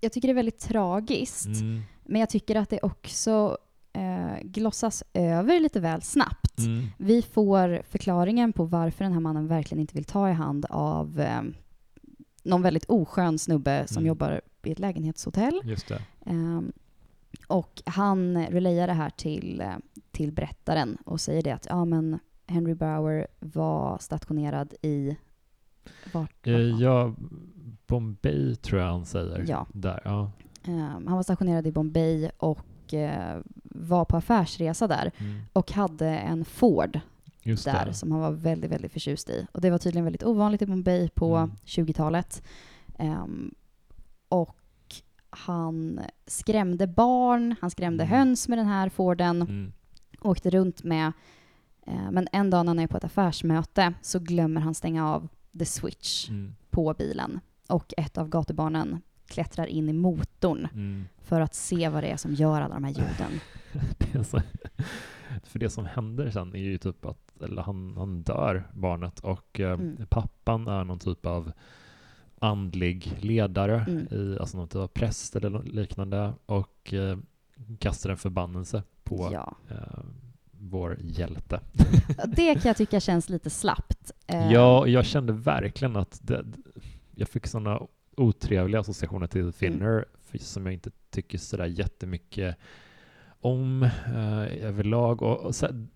[0.00, 1.82] Jag tycker det är väldigt tragiskt, mm.
[2.04, 3.58] men jag tycker att det också
[3.92, 6.58] eh, glossas över lite väl snabbt.
[6.58, 6.86] Mm.
[6.98, 11.20] Vi får förklaringen på varför den här mannen verkligen inte vill ta i hand av
[11.20, 11.42] eh,
[12.42, 14.06] någon väldigt oskön snubbe som mm.
[14.06, 15.60] jobbar i ett lägenhetshotell.
[15.64, 16.02] Just det.
[16.26, 16.60] Eh,
[17.46, 19.76] och han relayar det här till, eh,
[20.10, 25.16] till berättaren och säger det att ja, men Henry Bauer var stationerad i
[26.12, 27.14] vart, eh, Ja,
[27.86, 29.44] Bombay tror jag han säger.
[29.48, 29.66] Ja.
[29.72, 30.30] Där, ja.
[30.66, 35.42] Um, han var stationerad i Bombay och eh, var på affärsresa där mm.
[35.52, 37.00] och hade en Ford
[37.42, 37.94] Just där det.
[37.94, 39.46] som han var väldigt, väldigt förtjust i.
[39.52, 41.56] Och det var tydligen väldigt ovanligt i Bombay på mm.
[41.64, 42.42] 20-talet.
[42.98, 43.54] Um, ehm,
[44.28, 44.56] och
[45.30, 48.18] han skrämde barn, han skrämde mm.
[48.18, 49.72] höns med den här Forden, mm.
[50.20, 51.12] åkte runt med.
[51.88, 55.28] Uh, men en dag när han är på ett affärsmöte så glömmer han stänga av
[55.58, 56.54] the switch mm.
[56.70, 57.40] på bilen.
[57.68, 61.04] Och ett av gatubarnen klättrar in i motorn mm.
[61.18, 63.40] för att se vad det är som gör alla de här ljuden.
[64.12, 64.40] det så,
[65.44, 69.60] för det som händer sen är ju typ att eller han, han dör, barnet, och
[69.60, 70.06] eh, mm.
[70.10, 71.52] pappan är någon typ av
[72.38, 74.08] andlig ledare, mm.
[74.10, 77.18] i, alltså någon typ av präst eller liknande, och eh,
[77.78, 79.56] kastar en förbannelse på ja.
[79.70, 80.04] eh,
[80.62, 81.60] vår hjälte.
[82.26, 84.12] det kan jag tycka känns lite slappt.
[84.26, 84.52] Eh.
[84.52, 86.44] Ja, jag kände verkligen att det,
[87.14, 87.80] jag fick sådana
[88.16, 89.52] otrevliga associationer till mm.
[89.52, 90.04] Finner mm.
[90.38, 92.56] som jag inte tycker sådär jättemycket
[93.40, 95.22] om eh, överlag.
[95.22, 95.86] Och, och så,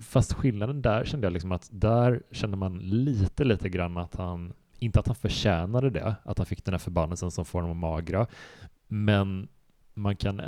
[0.00, 4.52] fast skillnaden där kände jag liksom att där kände man lite, lite grann att han,
[4.78, 7.80] inte att han förtjänade det, att han fick den här förbannelsen som får honom att
[7.80, 8.26] magra,
[8.88, 9.48] men
[9.94, 10.40] man kan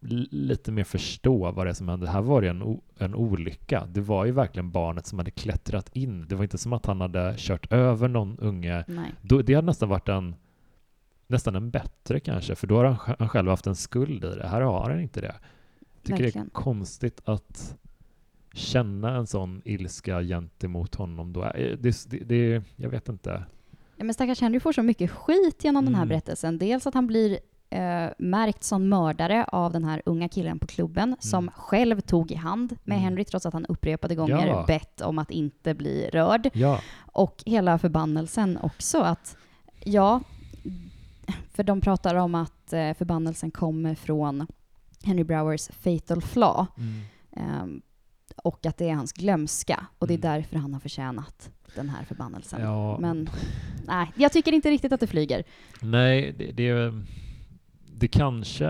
[0.00, 2.10] lite mer förstå vad det är som hände.
[2.10, 3.86] Här var det en, en olycka.
[3.88, 6.26] Det var ju verkligen barnet som hade klättrat in.
[6.28, 8.84] Det var inte som att han hade kört över någon unge.
[8.88, 9.12] Nej.
[9.22, 10.34] det hade nästan varit en
[11.26, 14.48] nästan en bättre kanske, för då har han, han själv haft en skuld i det.
[14.48, 15.34] Här har han inte det.
[15.78, 16.46] Jag tycker Verkligen.
[16.46, 17.76] det är konstigt att
[18.52, 21.42] känna en sån ilska gentemot honom då.
[21.42, 21.76] Det,
[22.10, 23.44] det, det, jag vet inte.
[23.96, 25.84] Ja, men stackars Henry får så mycket skit genom mm.
[25.84, 26.08] den här mm.
[26.08, 26.58] berättelsen.
[26.58, 27.38] Dels att han blir
[27.70, 31.52] eh, märkt som mördare av den här unga killen på klubben som Mm.
[31.56, 33.04] själv tog i hand med Mm.
[33.04, 34.64] Henry trots att han upprepade gånger Ja.
[34.66, 36.50] bett om att inte bli rörd.
[36.52, 36.80] Ja.
[37.12, 39.36] Och hela förbannelsen också att,
[39.84, 40.20] ja,
[41.54, 44.46] för de pratar om att eh, förbannelsen kommer från
[45.04, 47.00] Henry Browers fatal flaw Mm.
[47.36, 47.82] ehm,
[48.36, 50.30] och att det är hans glömska och det är Mm.
[50.32, 52.60] därför han har förtjänat den här förbannelsen.
[52.62, 52.98] Ja.
[52.98, 53.30] Men
[53.86, 55.44] nej, jag tycker inte riktigt att det flyger.
[55.82, 56.92] Nej, det, det,
[57.98, 58.68] det kanske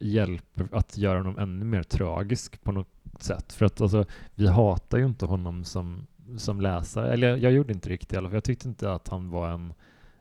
[0.00, 3.52] hjälper att göra honom ännu mer tragisk på något sätt.
[3.52, 7.12] För att alltså, vi hatar ju inte honom som, som läsare.
[7.12, 8.34] Eller jag, jag gjorde inte riktigt i alla fall.
[8.34, 9.74] Jag tyckte inte att han var en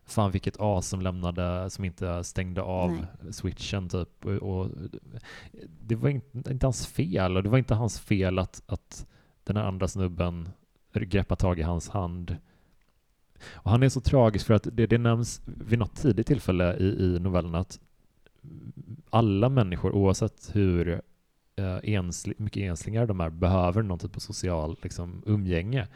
[0.08, 3.34] Fan vilket as som lämnade, som inte stängde av Nej.
[3.34, 4.26] switchen typ.
[4.26, 4.70] Och, och,
[5.82, 9.08] det var inte, inte hans fel och det var inte hans fel att, att
[9.44, 10.50] den här andra snubben
[10.94, 12.38] greppade tag i hans hand.
[13.54, 16.86] Och han är så tragisk för att det, det nämns vid något tidigt tillfälle i,
[16.86, 17.80] i novellen att
[19.10, 21.02] alla människor, oavsett hur
[21.56, 25.88] eh, ensli, mycket enslingar de är, behöver någon typ av social liksom, umgänge.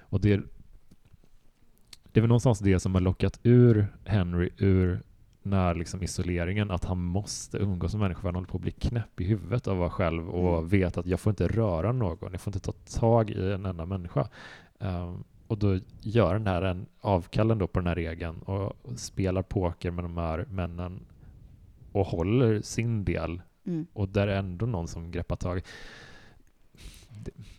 [0.00, 0.36] Och det,
[2.02, 5.02] det är väl någonstans det som har lockat ur Henry ur
[5.42, 9.20] när liksom isoleringen, att han måste umgås med människor han håller på att bli knäpp
[9.20, 10.68] i huvudet av att vara själv och Mm.
[10.68, 13.86] vet att jag får inte röra någon, jag får inte ta tag i en enda
[13.86, 14.28] människa.
[14.78, 19.42] Um, och då gör den här en avkallen då på den här regeln och spelar
[19.42, 21.00] poker med de här männen
[21.92, 23.86] och håller sin del Mm.
[23.92, 25.62] och där är ändå någon som greppar tag.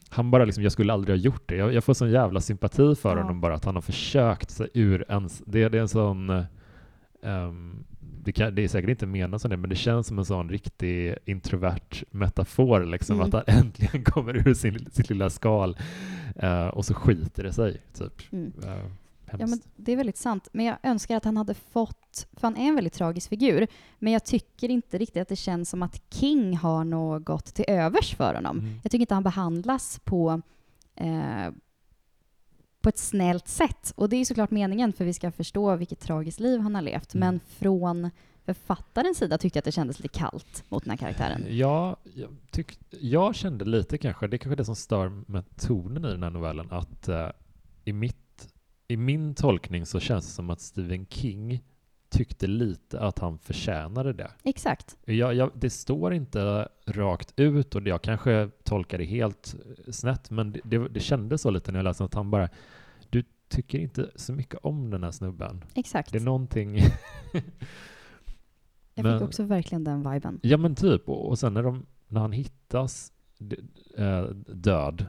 [0.09, 1.55] Han bara liksom, jag skulle aldrig ha gjort det.
[1.55, 3.21] Jag, jag får sån jävla sympati för Ja.
[3.21, 6.29] honom bara att han har försökt sig ur ens, det, det är en sån
[7.23, 7.83] ehm,
[8.23, 10.49] det, kan, det är säkert inte menat som det, men det känns som en sån
[10.49, 13.27] riktig introvert metafor, liksom, Mm.
[13.27, 15.77] att han äntligen kommer ur sin, sitt lilla skal
[16.35, 17.81] eh, och så skiter det sig.
[17.93, 18.31] Typ.
[18.33, 18.45] Mm.
[18.63, 18.91] Uh,
[19.39, 20.47] Ja, men det är väldigt sant.
[20.51, 23.67] Men jag önskar att han hade fått, för han är en väldigt tragisk figur,
[23.99, 28.15] men jag tycker inte riktigt att det känns som att King har något till övers
[28.15, 28.59] för honom.
[28.59, 28.79] Mm.
[28.83, 30.41] Jag tycker inte han behandlas på,
[30.95, 31.51] eh,
[32.81, 33.93] på ett snällt sätt.
[33.95, 36.81] Och det är ju såklart meningen för vi ska förstå vilket tragiskt liv han har
[36.81, 37.13] levt.
[37.13, 37.27] Mm.
[37.27, 38.09] Men från
[38.45, 41.45] författarens sida tyckte jag att det kändes lite kallt mot den här karaktären.
[41.49, 46.05] Ja, jag, tyck, jag kände lite kanske, det är kanske det som stör med tonen
[46.05, 47.29] i den här novellen, att eh,
[47.85, 48.17] i, mitt,
[48.93, 51.63] i min tolkning så känns det som att Stephen King
[52.09, 54.31] tyckte lite att han förtjänade det.
[54.43, 54.97] Exakt.
[55.05, 59.55] Jag, jag, det står inte rakt ut och jag kanske tolkar det helt
[59.87, 62.49] eh, snett, men det, det, det kändes så lite när jag läste att han bara,
[63.09, 65.63] du tycker inte så mycket om den här snubben.
[65.75, 66.11] Exakt.
[66.11, 66.77] Det är någonting
[68.93, 70.39] jag men- fick också verkligen den viben.
[70.43, 73.11] Ja men typ, och, och sen när, de, när han hittas
[73.97, 75.05] eh, död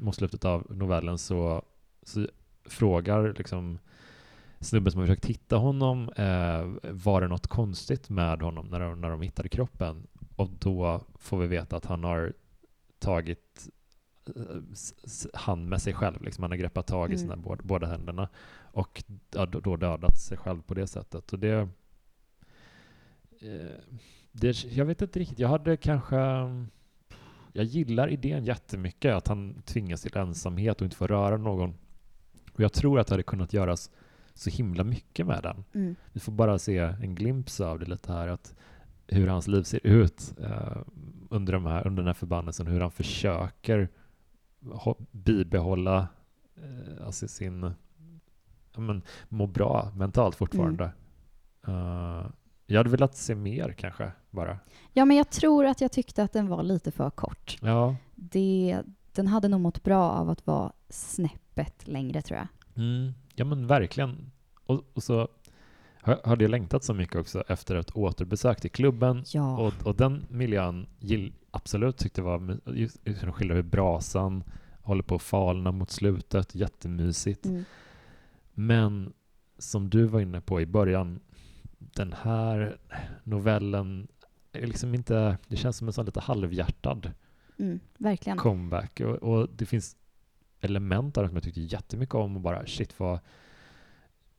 [0.00, 1.62] mot slutet av novellen så,
[2.02, 2.26] så
[2.64, 3.78] frågar liksom
[4.60, 9.00] snubben som har försökt hitta honom, eh, var det något konstigt med honom när de,
[9.00, 10.06] när de hittade kroppen?
[10.36, 12.32] Och då får vi veta att han har
[12.98, 13.68] tagit
[14.36, 14.42] eh,
[15.34, 16.42] hand med sig själv, liksom.
[16.42, 17.18] han har greppat tag i Mm.
[17.18, 18.28] sina båda, båda händerna
[18.72, 21.32] och ja, då dödat sig själv på det sättet.
[21.32, 21.68] Och det,
[23.40, 23.76] eh,
[24.32, 26.16] det, jag vet inte riktigt, jag hade kanske
[27.56, 31.74] jag gillar idén jättemycket, att han tvingas till ensamhet och inte får röra någon.
[32.54, 33.90] Och jag tror att det hade kunnat göras
[34.34, 35.64] så himla mycket med den.
[35.74, 35.96] Mm.
[36.12, 38.54] Vi får bara se en glimt av det lite här, att
[39.06, 40.76] hur hans liv ser ut eh,
[41.30, 43.88] under, de här, under den här förbannelsen, hur han försöker
[44.72, 46.08] ha, bibehålla
[46.56, 47.74] eh, alltså sin,
[48.74, 50.84] ja, men, må bra mentalt fortfarande.
[51.66, 52.26] Eh,
[52.66, 54.58] jag hade velat se mer kanske, bara.
[54.92, 57.56] Ja, men jag tror att jag tyckte att den var lite för kort.
[57.60, 60.72] Ja, Det, den hade nog mått bra av att vara
[61.54, 62.46] snäppet längre, tror jag.
[62.84, 64.30] Mm, ja men verkligen.
[64.66, 65.28] Och, och så
[66.02, 69.58] har- hade jag längtat så mycket också efter ett återbesök till klubben Ja.
[69.58, 74.44] och, och den miljön gill, absolut tyckte var, my- just just de skildrar hur brasan
[74.82, 77.46] håller på att falna mot slutet, jättemysigt.
[77.46, 77.64] Mm.
[78.54, 79.12] Men
[79.58, 81.20] som du var inne på i början,
[81.78, 82.76] den här
[83.24, 84.08] novellen
[84.52, 87.10] är liksom inte, det känns som en sån lite halvhjärtad
[87.58, 88.38] Mm, verkligen.
[88.38, 89.00] comeback.
[89.00, 89.96] Och, och det finns
[90.64, 93.18] element där som jag tyckte jättemycket om och bara shit vad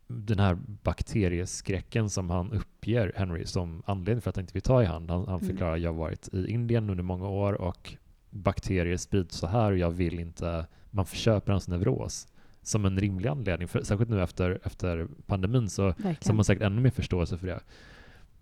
[0.07, 4.83] den här bakterieskräcken som han uppger Henry som anledning för att han inte vill ta
[4.83, 5.11] i hand.
[5.11, 5.47] Han, han Mm.
[5.49, 7.95] förklarar jag har varit i Indien under många år och
[8.29, 12.27] bakterier sprids så här och jag vill inte, man förköper hans neuros
[12.61, 13.67] som en rimlig anledning.
[13.67, 17.47] För, särskilt nu efter, efter pandemin så så har man säkert ännu mer förståelse för
[17.47, 17.59] det.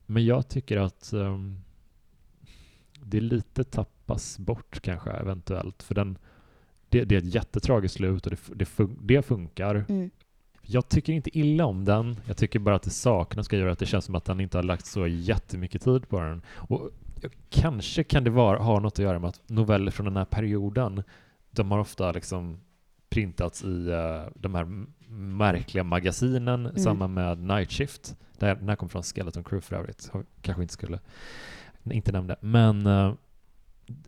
[0.06, 1.60] Men jag tycker att um,
[3.06, 5.84] det lite tappas bort kanske eventuellt.
[5.84, 6.18] För den,
[6.94, 9.86] det, det är ett jättetragiskt slut och det, det, fun- det funkar.
[9.90, 10.10] Mm.
[10.62, 12.16] jag tycker inte illa om den.
[12.28, 14.58] Jag tycker bara att det saknas ska göra att det känns som att han inte
[14.58, 16.42] har lagt så jättemycket tid på den.
[16.56, 16.90] Och
[17.50, 21.04] kanske kan det vara, ha något att göra med att noveller från den här perioden,
[21.52, 22.60] de har ofta liksom
[23.10, 24.86] printats i uh, de här
[25.38, 26.78] märkliga magasinen, mm.
[26.78, 28.16] samma med Night Shift.
[28.40, 31.00] Där, den här kom från Skeleton Crew för övrigt, kanske inte skulle
[31.92, 32.36] inte nämnde.
[32.40, 33.14] Men uh,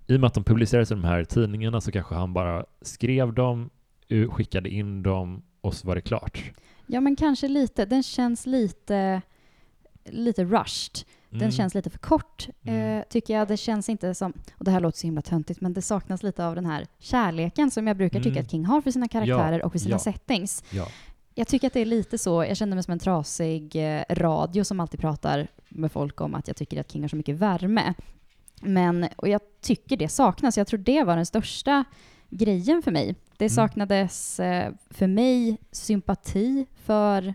[0.08, 3.34] i och med att de publicerades i de här tidningarna så kanske han bara skrev
[3.34, 3.70] dem,
[4.30, 6.52] skickade in dem och så var det klart.
[6.88, 7.86] Ja, men kanske lite.
[7.86, 9.22] Den känns lite,
[10.06, 11.06] lite rushed.
[11.30, 11.52] Den mm.
[11.52, 12.98] känns lite för kort, mm.
[12.98, 13.48] eh, tycker jag.
[13.48, 16.46] Det känns inte som, och det här låter så himla töntigt, men det saknas lite
[16.46, 18.24] av den här kärleken som jag brukar mm.
[18.24, 19.66] tycka att King har för sina karaktärer ja.
[19.66, 20.00] och för sina ja.
[20.00, 20.64] settings.
[20.72, 20.88] Ja.
[21.36, 24.64] Jag tycker att det är lite så, jag känner mig som en trasig eh, radio
[24.64, 27.94] som alltid pratar med folk om att jag tycker att King har så mycket värme.
[28.62, 30.58] Men, och jag tycker det saknas.
[30.58, 31.84] Jag tror det var den största
[32.30, 33.16] grejen för mig.
[33.38, 33.50] Det mm.
[33.50, 37.28] saknades eh, för mig sympati för,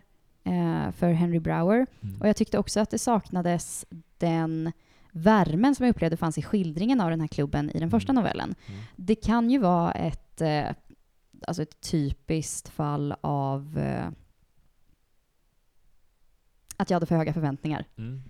[0.44, 1.86] eh, för Henry Brower.
[2.00, 2.20] Mm.
[2.20, 3.86] Och jag tyckte också att det saknades
[4.18, 4.72] den
[5.12, 8.22] värmen som jag upplevde fanns i skildringen av den här klubben i den första mm.
[8.22, 8.54] novellen.
[8.66, 8.80] Mm.
[8.96, 10.66] Det kan ju vara ett, eh,
[11.46, 14.08] alltså ett typiskt fall av eh,
[16.76, 17.84] att jag hade för höga förväntningar.
[17.98, 18.22] Mm.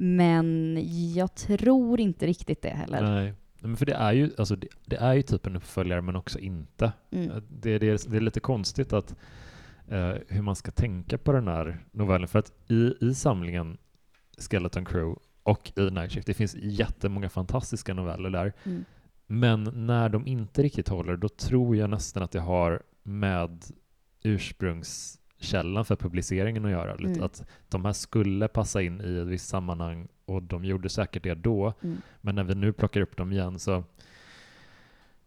[0.00, 0.78] Men
[1.14, 3.02] jag tror inte riktigt det heller.
[3.02, 3.34] Nej.
[3.60, 6.38] Men för det är ju, alltså det, det, är ju typ en uppföljare men också
[6.38, 6.92] inte.
[7.10, 7.42] Mm.
[7.48, 9.16] Det, det, är, det är lite konstigt att
[9.88, 12.28] eh, hur man ska tänka på den här novellen.
[12.28, 13.78] För att i, i samlingen
[14.38, 18.52] Skeleton Crew och i Night Shift, det finns jättemånga fantastiska noveller där.
[18.64, 18.84] Mm.
[19.26, 23.64] Men när de inte riktigt håller, då tror jag nästan att det har med
[24.22, 26.94] ursprungs källan för publiceringen att göra.
[26.94, 27.22] Mm.
[27.22, 31.34] Att de här skulle passa in i ett visst sammanhang och de gjorde säkert det
[31.34, 31.72] då.
[31.80, 31.96] Mm.
[32.20, 33.84] Men när vi nu plockar upp dem igen så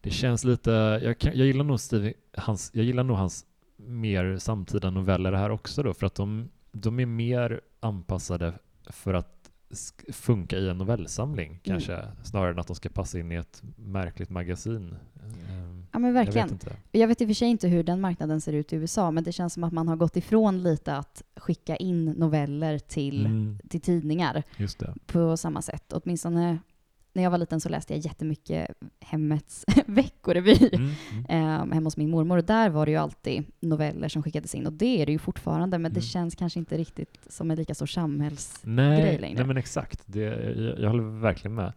[0.01, 0.71] det känns lite,
[1.03, 3.45] jag, kan, jag gillar nog Steve, hans, jag gillar nog hans
[3.75, 9.40] mer samtida noveller här också då, för att de, de är mer anpassade för att
[10.09, 11.59] funka i en novellsamling mm.
[11.63, 14.95] kanske, snarare än att de ska passa in i ett märkligt magasin.
[15.91, 16.49] Ja men verkligen.
[16.49, 18.75] Jag vet, jag vet i och för sig inte hur den marknaden ser ut i
[18.75, 22.79] USA, men det känns som att man har gått ifrån lite att skicka in noveller
[22.79, 23.59] till, mm.
[23.69, 24.43] till tidningar
[25.05, 25.93] på samma sätt.
[25.93, 26.59] Åtminstone
[27.13, 28.67] när jag var liten så läste jag jättemycket
[28.99, 31.25] Hemmets veckorevy mm, mm.
[31.29, 32.37] Eh, hemma hos min mormor.
[32.37, 35.19] Och där var det ju alltid noveller som skickades in och det är det ju
[35.19, 35.93] fortfarande, men mm.
[35.93, 39.35] det känns kanske inte riktigt som en lika stor samhällsgrej längre.
[39.35, 40.01] Nej, men exakt.
[40.05, 41.73] Det, jag, jag håller verkligen med.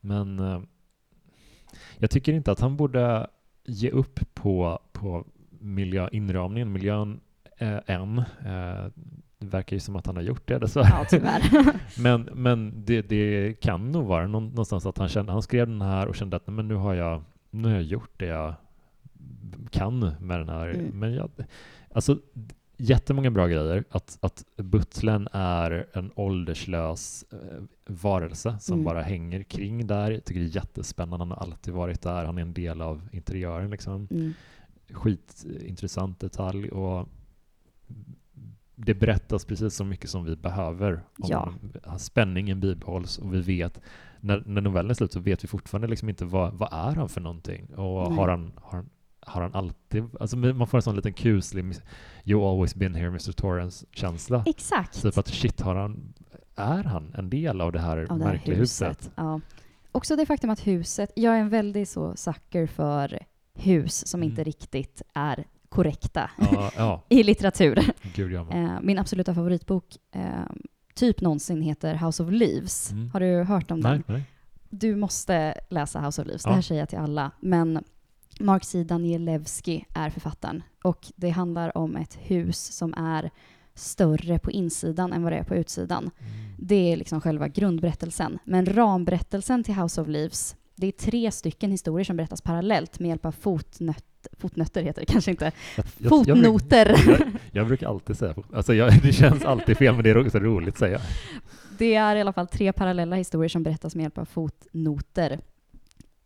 [0.00, 0.62] Men uh,
[1.98, 3.26] jag tycker inte att han borde
[3.64, 5.26] ge upp på, på
[5.60, 7.20] miljö, inramningen, miljön
[7.58, 8.18] eh, än.
[8.18, 8.86] Eh,
[9.44, 10.88] det verkar ju som att han har gjort det dessvärre.
[10.90, 11.42] Ja, tyvärr.
[12.02, 16.06] men men det, det kan nog vara någonstans att han kände, han skrev den här
[16.06, 18.54] och kände att men nu har jag, nu har jag gjort det jag
[19.70, 20.68] kan med den här.
[20.68, 20.98] Mm.
[20.98, 21.30] Men jag,
[21.90, 22.18] alltså
[22.76, 23.84] jättemånga bra grejer.
[23.90, 28.84] Att, att butlern är en ålderslös eh, varelse som mm.
[28.84, 30.10] bara hänger kring där.
[30.10, 31.18] Jag tycker det är jättespännande.
[31.18, 32.24] Han har alltid varit där.
[32.24, 33.70] Han är en del av interiören.
[33.70, 34.08] Liksom.
[34.10, 34.32] Mm.
[34.90, 36.68] Skitintressant detalj.
[36.68, 37.08] Och
[38.74, 40.92] det berättas precis så mycket som vi behöver.
[41.18, 41.28] Om
[41.84, 41.98] ja.
[41.98, 43.80] Spänningen bibehålls och vi vet,
[44.20, 47.08] när, när novellen är slut så vet vi fortfarande liksom inte vad, vad är han
[47.08, 47.74] för någonting?
[47.74, 48.90] Och har han, har han
[49.26, 51.74] har han alltid, alltså man får en sån liten kuslig
[52.24, 53.32] You always been here Mr.
[53.32, 54.42] Torrance-känsla.
[54.46, 55.02] Exakt.
[55.02, 56.14] Typ att shit, har han,
[56.56, 58.88] är han en del av det här av märkliga huset?
[58.88, 59.12] huset?
[59.16, 59.40] Ja.
[59.92, 63.18] Också det faktum att huset, jag är en väldigt så sucker för
[63.54, 64.30] hus som mm.
[64.30, 67.02] inte riktigt är korrekta ja, ja.
[67.08, 67.84] i litteratur.
[68.14, 69.84] Gud, ja, eh, Min absoluta favoritbok
[70.14, 70.22] eh,
[70.94, 72.92] typ någonsin heter House of Leaves.
[72.92, 73.10] Mm.
[73.10, 74.04] Har du hört om nej, den?
[74.06, 74.24] Nej.
[74.70, 76.42] Du måste läsa House of Leaves.
[76.42, 77.30] Det här säger jag till alla.
[77.40, 77.84] Men
[78.40, 78.84] Mark C.
[78.84, 83.30] Danielewski är författaren och det handlar om ett hus som är
[83.74, 86.10] större på insidan än vad det är på utsidan.
[86.18, 86.54] Mm.
[86.58, 88.38] Det är liksom själva grundberättelsen.
[88.44, 93.08] Men ramberättelsen till House of Leaves, det är tre stycken historier som berättas parallellt med
[93.08, 93.32] hjälp av
[94.32, 95.52] fotnöt fotnötter heter det kanske inte.
[95.98, 96.86] Jag, Fotnoter.
[96.86, 100.38] Jag, jag, jag, brukar alltid säga, alltså det känns alltid fel, men det är så
[100.38, 101.00] roligt att säga.
[101.78, 105.38] Det är i alla fall tre parallella historier som berättas med hjälp av fotnoter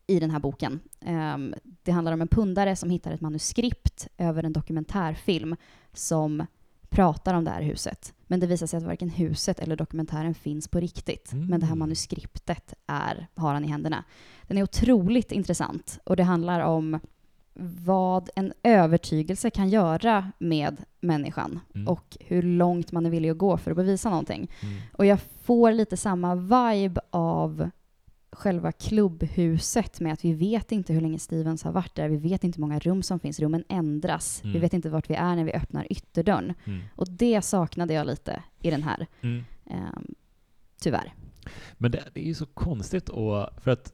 [0.07, 0.80] i den här boken.
[1.07, 5.57] Um, det handlar om en pundare som hittar ett manuskript över en dokumentärfilm
[5.92, 6.46] som
[6.88, 8.14] pratar om det här huset.
[8.26, 11.32] Men det visar sig att varken huset eller dokumentären finns på riktigt.
[11.32, 11.46] Mm.
[11.46, 14.05] Men det här manuskriptet är, har han i händerna.
[14.42, 17.01] Den är otroligt intressant och det handlar om
[17.59, 21.88] vad en övertygelse kan göra med människan mm.
[21.88, 24.50] och hur långt man är villig att gå för att bevisa någonting.
[24.62, 24.80] Mm.
[24.92, 27.70] Och jag får lite samma vibe av
[28.32, 32.09] själva klubbhuset med att vi vet inte hur länge Stevens har varit där.
[32.09, 33.40] Vi vet inte hur många rum som finns.
[33.40, 34.40] Rummen ändras.
[34.42, 34.52] Mm.
[34.52, 36.54] Vi vet inte vart vi är när vi öppnar ytterdörren.
[36.64, 36.80] Mm.
[36.94, 39.06] Och det saknade jag lite i den här.
[39.66, 40.14] Ehm,
[40.80, 41.14] tyvärr.
[41.72, 43.92] Men det, det är ju så konstigt och för att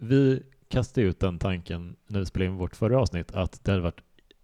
[0.00, 3.82] vi kastade ut den tanken när vi spelade in vårt förra avsnitt att det hade
[3.82, 4.00] varit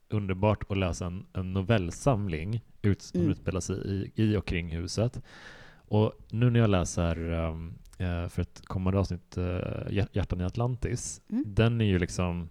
[0.08, 3.32] underbart att läsa en, en novellsamling ut, som Mm.
[3.32, 5.22] utspelar sig i, i och kring huset.
[5.76, 7.74] Och nu när jag läser um,
[8.28, 9.58] för ett kommande avsnitt, uh,
[9.90, 11.44] Hjärtan i Atlantis, Mm.
[11.46, 12.48] den är ju liksom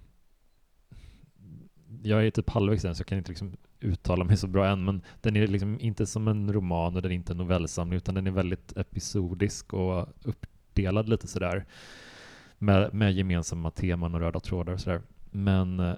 [2.03, 5.01] jag är typ halvvägs så jag kan inte liksom uttala mig så bra än, men
[5.21, 8.27] den är liksom inte som en roman och den är inte en novellsamling utan den
[8.27, 11.65] är väldigt episodisk och uppdelad lite sådär
[12.63, 15.01] med, med gemensamma teman och röda trådar och sådär.
[15.31, 15.93] Men eh,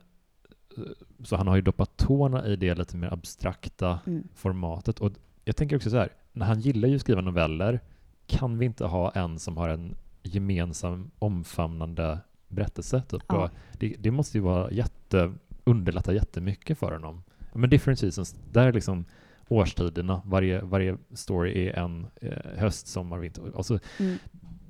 [1.24, 4.28] så han har ju doppat tårna i det lite mer abstrakta Mm.
[4.36, 5.11] formatet och
[5.43, 7.80] jag tänker också så här, när han gillar ju att skriva noveller,
[8.28, 13.03] kan vi inte ha en som har en gemensam omfamnande berättelse?
[13.09, 13.24] Typ?
[13.28, 13.49] Ja.
[13.80, 17.24] Det, det måste ju vara jätte, underlätta jättemycket för honom.
[17.53, 19.05] Men different seasons, där är liksom
[19.47, 23.43] årstiderna, varje, varje story är en eh, höst, sommar, vinter.
[23.55, 24.18] Alltså, Mm.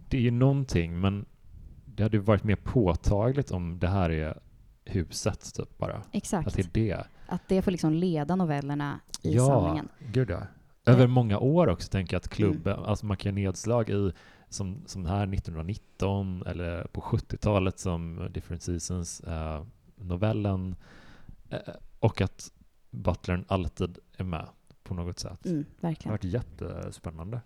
[0.09, 1.25] det är ju någonting, men
[1.95, 4.39] det hade varit mer påtagligt om det här är
[4.85, 6.01] huset, typ bara.
[6.11, 6.47] Exakt.
[6.47, 7.07] Att det är det.
[7.27, 9.89] Att det får liksom leda novellerna i ja, samlingen.
[9.99, 10.41] gud ja.
[10.85, 12.85] Över många år också tänker jag att klubben, Mm.
[12.89, 14.11] alltså man kan göra nedslag i
[14.49, 19.63] som, som här 1919 eller på 70-talet som Different Seasons eh,
[19.95, 20.75] novellen
[21.49, 21.59] eh,
[21.99, 22.51] och att
[22.91, 24.47] butlern alltid är med
[24.83, 25.45] på något sätt.
[25.45, 26.11] Mm, Det har verkligen.
[26.13, 27.41] varit jättespännande.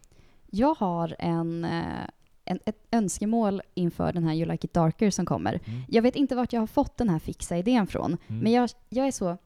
[0.52, 2.09] Jag har en, eh,
[2.50, 5.60] en, ett önskemål inför den här You Like It Darker som kommer.
[5.66, 5.82] Mm.
[5.88, 8.42] Jag vet inte vart jag har fått den här fixa idén från, Mm.
[8.44, 9.38] men jag, jag är så...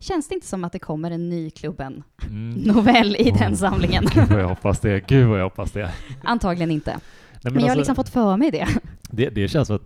[0.00, 1.50] Känns det inte som att det kommer en ny Mm.
[1.54, 3.38] Klubben-novell i Oh.
[3.38, 4.04] den samlingen?
[4.14, 5.08] Gud vad jag hoppas det.
[5.08, 5.90] Gud vad jag hoppas det.
[6.24, 6.90] Antagligen inte.
[6.90, 7.00] Nej,
[7.42, 8.68] Men, jag har alltså- liksom fått för mig det.
[9.10, 9.82] Det, det känns som att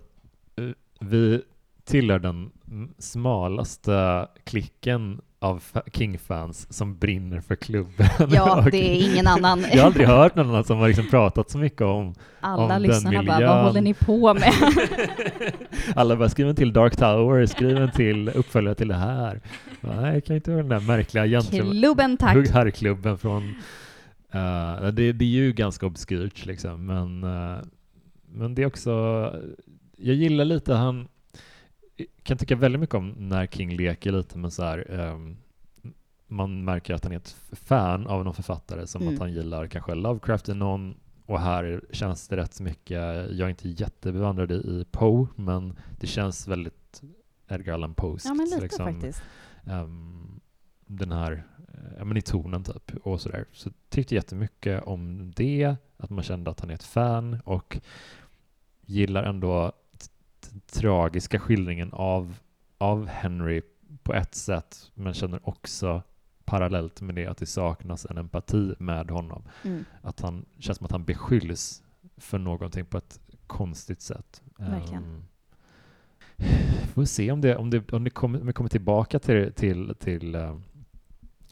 [0.59, 0.65] eh,
[1.07, 1.41] vi
[1.83, 8.07] tillhör den mm, smalaste klicken av fa- King-fans som brinner för klubben.
[8.29, 9.65] Ja, det är ingen annan.
[9.71, 12.07] Jag har aldrig hört någon annan som har liksom pratat så mycket om...
[12.07, 13.49] om Alla den lyssnarna bara, miljön.
[13.55, 14.53] vad håller ni på med?
[15.95, 19.41] Alla bara, skriv en till Dark Tower, skriv en till uppföljare till det här.
[19.81, 21.71] Nej, jag kan inte höra den där märkliga gentleman...
[21.71, 22.49] Klubben tack.
[22.49, 23.43] herrklubben från...
[24.31, 27.57] eh, det, det är ju ganska obskyrt liksom, men, eh,
[28.31, 28.91] men det är också...
[29.97, 31.07] Jag gillar lite han...
[32.23, 34.91] kan tycka väldigt mycket om när King leker lite med så här...
[34.91, 35.37] ehm,
[36.27, 39.13] man märker att han är ett fan av någon författare, som Mm.
[39.13, 42.97] att han gillar kanske Lovecraft i någon, och här känns det rätt så mycket,
[43.31, 47.01] jag är inte jättebevandrad i Poe, men det känns väldigt
[47.47, 49.23] Edgar Allan Poe Ja, men lite liksom, faktiskt.
[49.65, 50.39] ehm,
[50.85, 53.45] den här, eh, ja men i tonen typ och sådär.
[53.51, 57.77] Så tyckte jättemycket om det, att man kände att han är ett fan och
[58.81, 59.71] gillar ändå
[60.65, 62.35] tragiska skildringen av,
[62.77, 63.61] av Henry
[64.03, 66.01] på ett sätt, men känner också
[66.45, 69.43] parallellt med det att det saknas en empati med honom.
[69.63, 69.85] Mm.
[70.01, 71.83] Att han känns som att han beskylls
[72.17, 74.41] för någonting på ett konstigt sätt.
[74.57, 75.03] Verkligen.
[75.03, 75.23] Ehm,
[76.93, 79.95] får se om det, om det, om det kommer, om det kommer tillbaka till, till,
[79.99, 80.57] till, eh,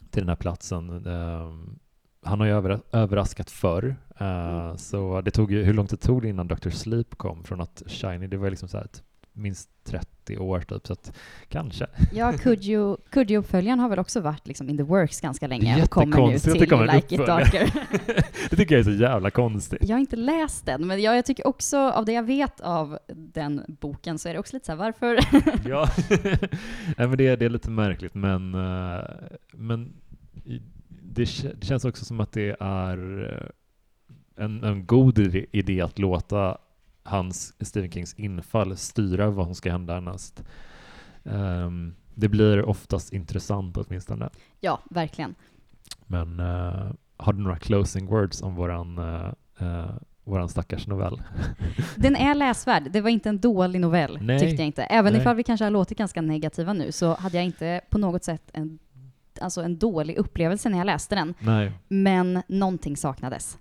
[0.10, 1.06] till den här platsen.
[1.06, 1.80] Ehm,
[2.24, 4.78] han har ju över, överraskat förr, Mm.
[4.78, 6.70] så det tog ju, hur långt det tog det innan Dr.
[6.70, 9.04] Sleep kom från att Shiny, det var liksom så här ett,
[9.34, 11.14] minst 30 år typ, så att
[11.50, 11.88] kanske.
[12.14, 15.56] Ja, Could You, Could You-uppföljaren har väl också varit liksom in the works ganska Det
[15.56, 17.26] är länge och kommer nu till det kommer Like It.
[17.26, 17.74] Darker.
[18.50, 19.80] det tycker jag är så jävla konstigt.
[19.82, 23.00] Jag har inte läst den, men jag, jag tycker också, av det jag vet av
[23.14, 25.20] den boken, så är det också lite så här, varför?
[25.70, 25.88] ja,
[26.98, 29.00] Nej, men det, det är lite märkligt, men, eh,
[29.54, 29.94] men
[31.14, 35.20] det, det känns också som att det är eh, en, en god
[35.52, 36.58] idé att låta
[37.04, 40.44] hans Stephen Kings infall styra vad som ska hända härnäst.
[41.24, 44.30] Ehm, det blir oftast intressant åtminstone.
[44.60, 45.36] ja, verkligen.
[46.08, 49.00] Men eh, har du några closing words om våran,
[49.62, 49.92] uh,
[50.24, 51.22] våran stackars novell?
[51.96, 52.92] Den är läsvärd.
[52.92, 54.40] Det var inte en dålig novell, Nej.
[54.40, 54.84] tyckte jag inte.
[54.84, 55.22] Även Nej.
[55.22, 58.44] ifall vi kanske har låtit ganska negativa nu, så hade jag inte på något sätt
[58.54, 58.80] en,
[59.42, 61.34] alltså en dålig upplevelse när jag läste den.
[61.40, 61.72] Nej.
[61.88, 63.58] Men någonting saknades.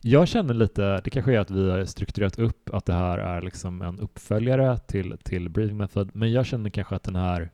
[0.00, 3.42] Jag känner lite, det kanske är att vi har strukturerat upp att det här är
[3.42, 7.50] liksom en uppföljare till, till Breathing Method, men jag känner kanske att den här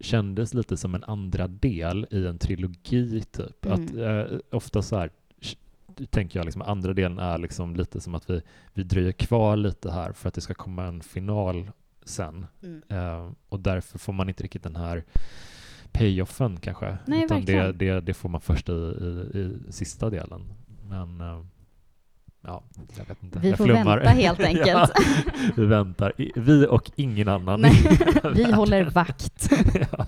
[0.00, 3.66] kändes lite som en andra del i en trilogi typ.
[3.66, 3.84] Mm.
[3.84, 5.10] Att, eh, ofta så här
[6.10, 8.42] tänker jag liksom andra delen är liksom lite som att vi,
[8.74, 11.70] vi dröjer kvar lite här för att det ska komma en final
[12.04, 12.46] sen.
[12.88, 15.04] Eh, och därför får man inte riktigt den här
[15.92, 16.98] payoffen kanske.
[17.06, 17.78] Nej, Utan det, verkligen.
[17.78, 20.42] det, det får man först i, i, i sista delen.
[20.88, 21.40] Men, eh,
[22.46, 22.62] ja,
[22.98, 23.38] jag vet inte.
[23.38, 23.98] Vi jag får flummar.
[23.98, 24.66] vänta helt enkelt.
[24.68, 24.88] ja,
[25.56, 26.12] vi väntar.
[26.36, 27.60] Vi och ingen annan.
[27.60, 27.98] Nej,
[28.34, 29.50] vi håller vakt.
[29.90, 30.06] ja.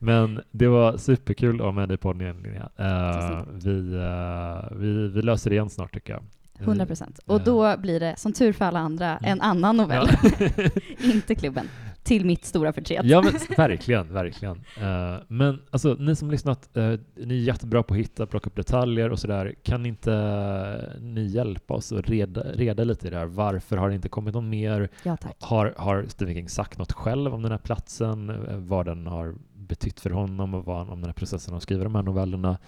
[0.00, 2.68] Men det var superkul att ha med dig på podden Linnea.
[2.80, 6.22] Uh, vi, uh, vi, vi löser det igen snart tycker jag.
[6.60, 7.20] 100 procent.
[7.26, 9.40] Och då blir det, som tur för alla andra, en Mm.
[9.50, 10.08] annan novell.
[10.20, 10.70] Ja.
[11.04, 11.68] Inte klubben.
[12.08, 13.04] Till mitt stora förtret.
[13.04, 14.56] ja, men verkligen, verkligen.
[14.56, 18.56] Uh, men alltså, ni som lyssnat, uh, ni är jättebra på att hitta, plocka upp
[18.56, 19.54] detaljer och sådär.
[19.62, 23.26] Kan inte uh, ni hjälpa oss att reda, reda lite i det här?
[23.26, 24.88] Varför har det inte kommit någon mer?
[25.02, 25.36] Ja, tack.
[25.40, 28.30] Har, har Stephen King sagt något själv om den här platsen?
[28.30, 31.84] Uh, vad den har betytt för honom och vad, om den här processen att skriva
[31.84, 32.58] de här novellerna?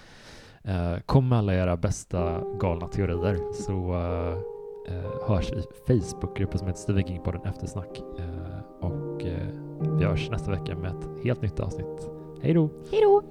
[1.06, 3.94] Kom med alla era bästa galna teorier så
[4.92, 8.00] uh, hörs i Facebookgruppen som heter Stephen King-podden Eftersnack.
[10.00, 12.10] Vi hörs nästa vecka med ett helt nytt avsnitt.
[12.42, 12.70] Hej då!
[12.90, 13.22] Hej då!